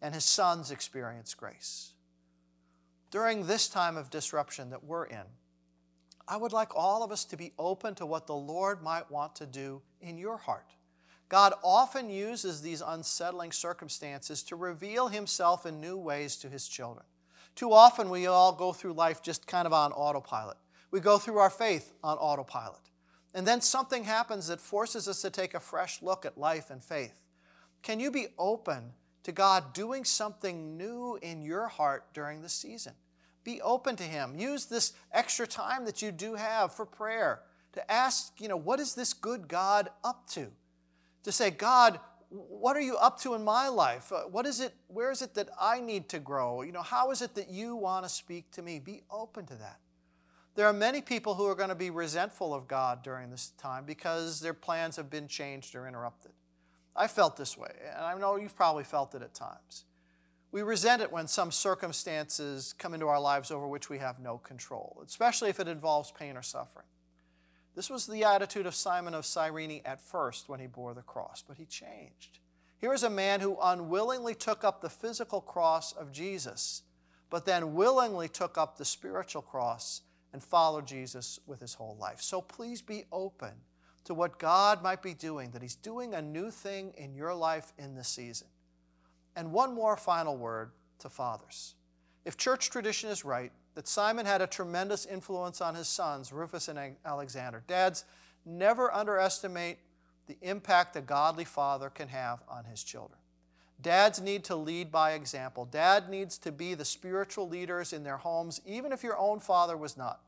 and 0.00 0.14
his 0.14 0.24
sons 0.24 0.70
experience 0.70 1.34
grace. 1.34 1.94
During 3.10 3.46
this 3.46 3.68
time 3.68 3.96
of 3.96 4.08
disruption 4.08 4.70
that 4.70 4.84
we're 4.84 5.06
in, 5.06 5.24
I 6.28 6.36
would 6.36 6.52
like 6.52 6.74
all 6.76 7.02
of 7.02 7.10
us 7.10 7.24
to 7.26 7.36
be 7.36 7.52
open 7.58 7.96
to 7.96 8.06
what 8.06 8.28
the 8.28 8.36
Lord 8.36 8.82
might 8.84 9.10
want 9.10 9.34
to 9.36 9.46
do 9.46 9.82
in 10.00 10.16
your 10.16 10.36
heart. 10.36 10.70
God 11.28 11.54
often 11.64 12.08
uses 12.08 12.62
these 12.62 12.82
unsettling 12.86 13.50
circumstances 13.50 14.44
to 14.44 14.54
reveal 14.54 15.08
himself 15.08 15.66
in 15.66 15.80
new 15.80 15.96
ways 15.96 16.36
to 16.36 16.48
his 16.48 16.68
children. 16.68 17.04
Too 17.54 17.72
often, 17.72 18.10
we 18.10 18.26
all 18.26 18.52
go 18.52 18.72
through 18.72 18.94
life 18.94 19.22
just 19.22 19.46
kind 19.46 19.66
of 19.66 19.72
on 19.72 19.92
autopilot. 19.92 20.56
We 20.90 21.00
go 21.00 21.18
through 21.18 21.38
our 21.38 21.50
faith 21.50 21.92
on 22.02 22.16
autopilot. 22.18 22.80
And 23.34 23.46
then 23.46 23.60
something 23.60 24.04
happens 24.04 24.48
that 24.48 24.60
forces 24.60 25.08
us 25.08 25.22
to 25.22 25.30
take 25.30 25.54
a 25.54 25.60
fresh 25.60 26.02
look 26.02 26.26
at 26.26 26.36
life 26.36 26.70
and 26.70 26.82
faith. 26.82 27.14
Can 27.82 27.98
you 27.98 28.10
be 28.10 28.28
open 28.38 28.92
to 29.22 29.32
God 29.32 29.72
doing 29.72 30.04
something 30.04 30.76
new 30.76 31.18
in 31.22 31.42
your 31.42 31.68
heart 31.68 32.12
during 32.12 32.42
the 32.42 32.48
season? 32.48 32.92
Be 33.44 33.60
open 33.62 33.96
to 33.96 34.04
Him. 34.04 34.34
Use 34.36 34.66
this 34.66 34.92
extra 35.12 35.46
time 35.46 35.84
that 35.86 36.02
you 36.02 36.12
do 36.12 36.34
have 36.34 36.74
for 36.74 36.86
prayer 36.86 37.40
to 37.72 37.90
ask, 37.90 38.40
you 38.40 38.48
know, 38.48 38.56
what 38.56 38.80
is 38.80 38.94
this 38.94 39.12
good 39.14 39.48
God 39.48 39.88
up 40.04 40.28
to? 40.30 40.50
to 41.24 41.32
say, 41.32 41.50
God, 41.50 42.00
what 42.32 42.76
are 42.76 42.80
you 42.80 42.96
up 42.96 43.20
to 43.20 43.34
in 43.34 43.44
my 43.44 43.68
life? 43.68 44.10
Uh, 44.10 44.22
what 44.22 44.46
is 44.46 44.60
it, 44.60 44.72
where 44.88 45.10
is 45.10 45.20
it 45.20 45.34
that 45.34 45.50
I 45.60 45.80
need 45.80 46.08
to 46.10 46.18
grow? 46.18 46.62
You 46.62 46.72
know, 46.72 46.82
how 46.82 47.10
is 47.10 47.20
it 47.20 47.34
that 47.34 47.50
you 47.50 47.76
want 47.76 48.04
to 48.04 48.08
speak 48.08 48.50
to 48.52 48.62
me? 48.62 48.78
Be 48.78 49.02
open 49.10 49.46
to 49.46 49.54
that. 49.56 49.78
There 50.54 50.66
are 50.66 50.72
many 50.72 51.00
people 51.00 51.34
who 51.34 51.46
are 51.46 51.54
going 51.54 51.68
to 51.68 51.74
be 51.74 51.90
resentful 51.90 52.54
of 52.54 52.68
God 52.68 53.02
during 53.02 53.30
this 53.30 53.52
time 53.58 53.84
because 53.84 54.40
their 54.40 54.54
plans 54.54 54.96
have 54.96 55.10
been 55.10 55.28
changed 55.28 55.74
or 55.74 55.86
interrupted. 55.86 56.32
I 56.94 57.06
felt 57.06 57.36
this 57.36 57.56
way, 57.56 57.72
and 57.94 58.04
I 58.04 58.14
know 58.18 58.36
you've 58.36 58.56
probably 58.56 58.84
felt 58.84 59.14
it 59.14 59.22
at 59.22 59.32
times. 59.32 59.84
We 60.50 60.60
resent 60.60 61.00
it 61.00 61.10
when 61.10 61.26
some 61.26 61.50
circumstances 61.50 62.74
come 62.76 62.92
into 62.92 63.06
our 63.06 63.20
lives 63.20 63.50
over 63.50 63.66
which 63.66 63.88
we 63.88 63.96
have 63.98 64.20
no 64.20 64.36
control, 64.36 65.02
especially 65.06 65.48
if 65.48 65.58
it 65.58 65.68
involves 65.68 66.12
pain 66.12 66.36
or 66.36 66.42
suffering. 66.42 66.86
This 67.74 67.88
was 67.88 68.06
the 68.06 68.24
attitude 68.24 68.66
of 68.66 68.74
Simon 68.74 69.14
of 69.14 69.24
Cyrene 69.24 69.80
at 69.84 70.00
first 70.00 70.48
when 70.48 70.60
he 70.60 70.66
bore 70.66 70.94
the 70.94 71.02
cross, 71.02 71.42
but 71.46 71.56
he 71.56 71.64
changed. 71.64 72.38
Here 72.78 72.92
is 72.92 73.02
a 73.02 73.10
man 73.10 73.40
who 73.40 73.58
unwillingly 73.62 74.34
took 74.34 74.64
up 74.64 74.80
the 74.80 74.90
physical 74.90 75.40
cross 75.40 75.92
of 75.92 76.12
Jesus, 76.12 76.82
but 77.30 77.46
then 77.46 77.74
willingly 77.74 78.28
took 78.28 78.58
up 78.58 78.76
the 78.76 78.84
spiritual 78.84 79.42
cross 79.42 80.02
and 80.32 80.42
followed 80.42 80.86
Jesus 80.86 81.38
with 81.46 81.60
his 81.60 81.74
whole 81.74 81.96
life. 81.98 82.20
So 82.20 82.40
please 82.40 82.82
be 82.82 83.04
open 83.12 83.52
to 84.04 84.14
what 84.14 84.38
God 84.38 84.82
might 84.82 85.02
be 85.02 85.14
doing, 85.14 85.50
that 85.52 85.62
He's 85.62 85.76
doing 85.76 86.14
a 86.14 86.22
new 86.22 86.50
thing 86.50 86.92
in 86.96 87.14
your 87.14 87.34
life 87.34 87.72
in 87.78 87.94
this 87.94 88.08
season. 88.08 88.48
And 89.36 89.52
one 89.52 89.74
more 89.74 89.96
final 89.96 90.36
word 90.36 90.72
to 90.98 91.08
fathers. 91.08 91.74
If 92.24 92.36
church 92.36 92.70
tradition 92.70 93.10
is 93.10 93.24
right, 93.24 93.52
that 93.74 93.88
Simon 93.88 94.26
had 94.26 94.42
a 94.42 94.46
tremendous 94.46 95.06
influence 95.06 95.60
on 95.60 95.74
his 95.74 95.88
sons, 95.88 96.32
Rufus 96.32 96.68
and 96.68 96.96
Alexander. 97.04 97.62
Dads, 97.66 98.04
never 98.44 98.92
underestimate 98.92 99.78
the 100.26 100.36
impact 100.42 100.96
a 100.96 101.00
godly 101.00 101.44
father 101.44 101.90
can 101.90 102.08
have 102.08 102.40
on 102.48 102.64
his 102.64 102.82
children. 102.82 103.18
Dads 103.80 104.20
need 104.20 104.44
to 104.44 104.54
lead 104.54 104.92
by 104.92 105.12
example. 105.12 105.64
Dad 105.64 106.08
needs 106.08 106.38
to 106.38 106.52
be 106.52 106.74
the 106.74 106.84
spiritual 106.84 107.48
leaders 107.48 107.92
in 107.92 108.04
their 108.04 108.18
homes, 108.18 108.60
even 108.64 108.92
if 108.92 109.02
your 109.02 109.18
own 109.18 109.40
father 109.40 109.76
was 109.76 109.96
not. 109.96 110.20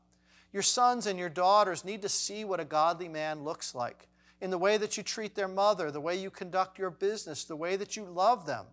Your 0.51 0.61
sons 0.61 1.07
and 1.07 1.17
your 1.17 1.29
daughters 1.29 1.85
need 1.85 2.01
to 2.01 2.09
see 2.09 2.43
what 2.43 2.59
a 2.59 2.65
godly 2.65 3.07
man 3.07 3.43
looks 3.43 3.73
like 3.73 4.07
in 4.41 4.49
the 4.49 4.57
way 4.57 4.77
that 4.77 4.97
you 4.97 5.03
treat 5.03 5.35
their 5.35 5.47
mother, 5.47 5.89
the 5.89 6.01
way 6.01 6.17
you 6.17 6.29
conduct 6.29 6.77
your 6.77 6.89
business, 6.89 7.45
the 7.45 7.55
way 7.55 7.77
that 7.77 7.95
you 7.95 8.03
love 8.03 8.45
them. 8.45 8.65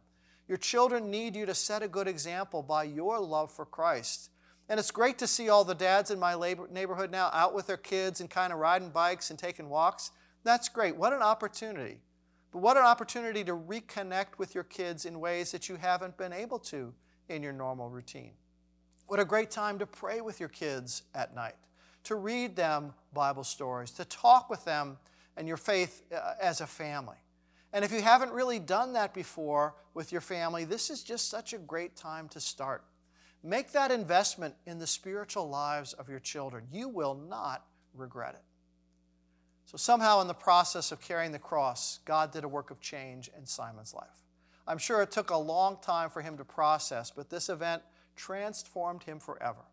Your 0.49 0.59
children 0.59 1.11
need 1.11 1.37
you 1.37 1.47
to 1.47 1.55
set 1.55 1.83
a 1.83 1.89
good 1.89 2.09
example 2.09 2.63
by 2.63 2.85
your 2.85 3.21
love 3.21 3.51
for 3.51 3.65
Christ 3.65 4.31
and 4.73 4.81
it's 4.81 4.91
great 4.91 5.19
to 5.19 5.27
see 5.27 5.51
all 5.51 5.65
the 5.65 5.75
dads 5.75 6.11
in 6.11 6.19
my 6.19 6.35
neighborhood 6.71 7.11
now 7.11 7.29
out 7.35 7.53
with 7.53 7.67
their 7.67 7.77
kids 7.77 8.23
and 8.23 8.31
kind 8.31 8.55
of 8.55 8.59
riding 8.59 8.89
bikes 8.89 9.29
and 9.29 9.39
taking 9.39 9.69
walks. 9.69 10.13
That's 10.45 10.71
great. 10.71 10.97
What 10.97 11.13
an 11.13 11.21
opportunity. 11.21 12.01
But 12.53 12.61
what 12.61 12.79
an 12.79 12.83
opportunity 12.85 13.45
to 13.45 13.53
reconnect 13.53 14.39
with 14.39 14.55
your 14.55 14.65
kids 14.65 15.05
in 15.05 15.21
ways 15.21 15.53
that 15.53 15.69
you 15.69 15.77
haven't 15.77 16.17
been 16.17 16.33
able 16.33 16.59
to 16.61 16.95
in 17.29 17.43
your 17.43 17.53
normal 17.53 17.91
routine. 17.91 18.31
What 19.09 19.21
a 19.21 19.27
great 19.27 19.51
time 19.51 19.79
to 19.79 19.85
pray 19.85 20.23
with 20.23 20.41
your 20.41 20.49
kids 20.49 21.03
at 21.15 21.35
night, 21.35 21.57
to 22.05 22.15
read 22.15 22.57
them 22.57 22.95
Bible 23.13 23.45
stories, 23.45 23.91
to 23.91 24.07
talk 24.07 24.49
with 24.49 24.65
them 24.65 24.97
and 25.37 25.47
your 25.47 25.59
faith 25.59 26.03
uh, 26.11 26.33
as 26.41 26.63
a 26.63 26.67
family. 26.67 27.19
And 27.75 27.85
if 27.85 27.93
you 27.93 28.01
haven't 28.01 28.33
really 28.33 28.59
done 28.59 28.95
that 28.95 29.13
before 29.13 29.75
with 29.93 30.13
your 30.13 30.23
family, 30.23 30.65
this 30.65 30.89
is 30.89 31.03
just 31.03 31.29
such 31.29 31.53
a 31.53 31.59
great 31.59 31.95
time 31.95 32.27
to 32.31 32.41
start. 32.41 32.85
Make 33.43 33.73
that 33.73 33.91
investment 33.91 34.55
in 34.67 34.79
the 34.79 34.87
spiritual 34.87 35.49
lives 35.49 35.93
of 35.95 36.09
your 36.09 36.21
children. 36.21 36.67
You 36.71 36.89
will 36.89 37.15
not 37.15 37.65
regret 37.95 38.35
it. 38.35 38.43
So, 39.65 39.77
somehow, 39.77 40.21
in 40.21 40.29
the 40.29 40.35
process 40.35 40.93
of 40.93 41.01
carrying 41.01 41.33
the 41.33 41.39
cross, 41.39 42.01
God 42.05 42.33
did 42.33 42.45
a 42.45 42.49
work 42.49 42.71
of 42.71 42.81
change 42.81 43.31
in 43.37 43.47
Simon's 43.47 43.95
life. 43.95 44.27
I'm 44.67 44.79
sure 44.79 45.03
it 45.03 45.11
took 45.11 45.31
a 45.31 45.37
long 45.37 45.79
time 45.83 46.11
for 46.11 46.23
him 46.23 46.37
to 46.37 46.45
process, 46.45 47.11
but 47.11 47.31
this 47.31 47.49
event 47.49 47.83
transformed 48.15 49.03
him 49.05 49.19
forever. 49.19 49.65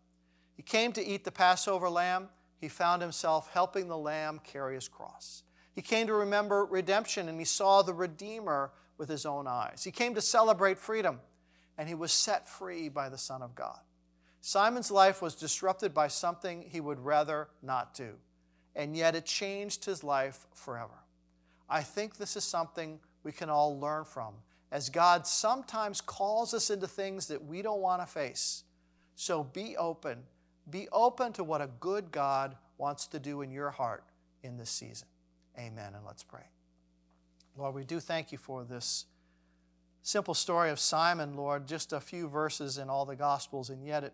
He 0.56 0.64
came 0.64 0.92
to 0.94 1.06
eat 1.06 1.26
the 1.26 1.32
Passover 1.32 1.90
lamb. 1.90 2.30
He 2.60 2.68
found 2.68 3.02
himself 3.02 3.50
helping 3.54 3.88
the 3.88 3.98
lamb 3.98 4.42
carry 4.44 4.76
his 4.76 4.88
cross. 4.88 5.44
He 5.74 5.82
came 5.82 6.08
to 6.08 6.14
remember 6.14 6.66
redemption 6.66 7.30
and 7.30 7.40
he 7.40 7.46
saw 7.46 7.82
the 7.82 7.94
Redeemer 7.94 8.72
with 8.98 9.10
his 9.10 9.26
own 9.26 9.48
eyes. 9.48 9.84
He 9.84 9.92
came 9.92 10.16
to 10.16 10.22
celebrate 10.22 10.78
freedom 10.78 11.20
and 11.80 11.88
he 11.88 11.96
was 11.96 12.12
set 12.12 12.46
free 12.46 12.90
by 12.90 13.08
the 13.08 13.18
Son 13.18 13.42
of 13.42 13.56
God. 13.56 13.80
Simon's 14.42 14.92
life 14.92 15.22
was 15.22 15.34
disrupted 15.34 15.94
by 15.94 16.10
something 16.10 16.62
he 16.62 16.82
would 16.82 17.00
rather 17.00 17.48
not 17.62 17.94
do, 17.94 18.16
and 18.76 18.98
yet 18.98 19.16
it 19.16 19.26
changed 19.26 19.86
his 19.86 20.04
life 20.04 20.46
forever. 20.54 21.06
I 21.70 21.82
think 21.82 22.18
this 22.18 22.36
is 22.36 22.44
something 22.44 23.00
we 23.24 23.32
can 23.32 23.50
all 23.50 23.80
learn 23.80 24.04
from 24.04 24.34
as 24.74 24.90
God 24.90 25.26
sometimes 25.26 26.02
calls 26.02 26.54
us 26.54 26.70
into 26.70 26.86
things 26.86 27.28
that 27.28 27.46
we 27.46 27.62
don't 27.62 27.82
want 27.82 28.02
to 28.02 28.08
face. 28.08 28.66
So 29.16 29.46
be 29.46 29.78
open. 29.78 30.20
Be 30.70 30.90
open 30.92 31.32
to 31.34 31.46
what 31.46 31.62
a 31.62 31.70
good 31.80 32.12
God 32.12 32.58
wants 32.78 33.08
to 33.08 33.20
do 33.20 33.42
in 33.42 33.52
your 33.52 33.72
heart 33.72 34.04
in 34.44 34.58
this 34.58 34.70
season. 34.70 35.08
Amen. 35.58 35.94
And 35.96 36.06
let's 36.06 36.24
pray. 36.24 36.44
Lord, 37.58 37.74
we 37.74 37.86
do 37.86 38.02
thank 38.02 38.34
you 38.34 38.38
for 38.38 38.66
this 38.66 39.06
simple 40.02 40.34
story 40.34 40.70
of 40.70 40.80
Simon, 40.80 41.36
Lord, 41.36 41.68
just 41.68 41.94
a 41.94 42.00
few 42.00 42.28
verses 42.28 42.78
in 42.78 42.90
all 42.90 43.06
the 43.06 43.16
Gospels, 43.16 43.70
and 43.70 43.86
yet 43.86 44.04
it 44.04 44.14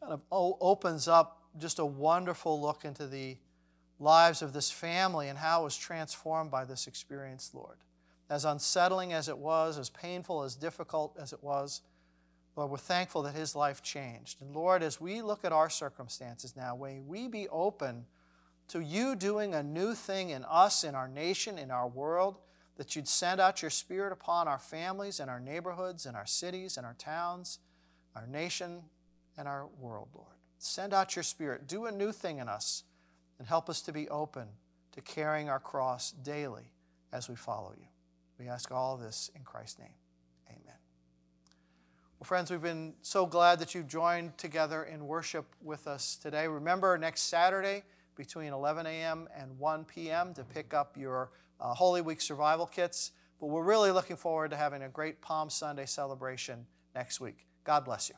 kind 0.00 0.12
of 0.12 0.22
opens 0.30 1.08
up 1.08 1.42
just 1.58 1.78
a 1.78 1.84
wonderful 1.84 2.60
look 2.60 2.84
into 2.84 3.06
the 3.06 3.36
lives 3.98 4.42
of 4.42 4.52
this 4.52 4.70
family 4.70 5.28
and 5.28 5.38
how 5.38 5.62
it 5.62 5.64
was 5.64 5.76
transformed 5.76 6.50
by 6.50 6.64
this 6.64 6.86
experience, 6.86 7.50
Lord 7.52 7.78
as 8.30 8.44
unsettling 8.44 9.12
as 9.12 9.28
it 9.28 9.36
was, 9.36 9.76
as 9.76 9.90
painful, 9.90 10.44
as 10.44 10.54
difficult 10.54 11.16
as 11.20 11.32
it 11.32 11.42
was, 11.42 11.82
Lord, 12.56 12.70
we're 12.70 12.78
thankful 12.78 13.22
that 13.22 13.34
his 13.34 13.56
life 13.56 13.82
changed. 13.82 14.40
And 14.40 14.54
Lord, 14.54 14.82
as 14.82 15.00
we 15.00 15.20
look 15.20 15.44
at 15.44 15.52
our 15.52 15.68
circumstances 15.68 16.56
now, 16.56 16.76
may 16.80 17.00
we 17.00 17.26
be 17.26 17.48
open 17.48 18.06
to 18.68 18.80
you 18.80 19.16
doing 19.16 19.54
a 19.54 19.62
new 19.62 19.94
thing 19.94 20.30
in 20.30 20.44
us, 20.44 20.84
in 20.84 20.94
our 20.94 21.08
nation, 21.08 21.58
in 21.58 21.70
our 21.70 21.88
world, 21.88 22.38
that 22.80 22.96
you'd 22.96 23.06
send 23.06 23.42
out 23.42 23.60
your 23.60 23.70
spirit 23.70 24.10
upon 24.10 24.48
our 24.48 24.58
families 24.58 25.20
and 25.20 25.28
our 25.28 25.38
neighborhoods 25.38 26.06
and 26.06 26.16
our 26.16 26.24
cities 26.24 26.78
and 26.78 26.86
our 26.86 26.94
towns, 26.94 27.58
our 28.16 28.26
nation 28.26 28.80
and 29.36 29.46
our 29.46 29.66
world, 29.78 30.08
Lord. 30.14 30.32
Send 30.56 30.94
out 30.94 31.14
your 31.14 31.22
spirit. 31.22 31.68
Do 31.68 31.84
a 31.84 31.92
new 31.92 32.10
thing 32.10 32.38
in 32.38 32.48
us 32.48 32.84
and 33.38 33.46
help 33.46 33.68
us 33.68 33.82
to 33.82 33.92
be 33.92 34.08
open 34.08 34.48
to 34.92 35.02
carrying 35.02 35.50
our 35.50 35.60
cross 35.60 36.10
daily 36.10 36.72
as 37.12 37.28
we 37.28 37.36
follow 37.36 37.74
you. 37.78 37.86
We 38.38 38.48
ask 38.48 38.72
all 38.72 38.96
this 38.96 39.30
in 39.36 39.42
Christ's 39.42 39.80
name. 39.80 39.94
Amen. 40.48 40.78
Well, 42.18 42.24
friends, 42.24 42.50
we've 42.50 42.62
been 42.62 42.94
so 43.02 43.26
glad 43.26 43.58
that 43.58 43.74
you've 43.74 43.88
joined 43.88 44.38
together 44.38 44.84
in 44.84 45.06
worship 45.06 45.44
with 45.62 45.86
us 45.86 46.16
today. 46.16 46.48
Remember, 46.48 46.96
next 46.96 47.24
Saturday 47.24 47.82
between 48.20 48.52
11 48.52 48.84
a.m. 48.84 49.26
and 49.34 49.58
1 49.58 49.84
p.m. 49.86 50.34
to 50.34 50.44
pick 50.44 50.74
up 50.74 50.94
your 50.94 51.30
uh, 51.58 51.72
Holy 51.72 52.02
Week 52.02 52.20
survival 52.20 52.66
kits. 52.66 53.12
But 53.40 53.46
we're 53.46 53.64
really 53.64 53.90
looking 53.90 54.16
forward 54.16 54.50
to 54.50 54.58
having 54.58 54.82
a 54.82 54.90
great 54.90 55.22
Palm 55.22 55.48
Sunday 55.48 55.86
celebration 55.86 56.66
next 56.94 57.18
week. 57.18 57.46
God 57.64 57.86
bless 57.86 58.10
you. 58.10 58.16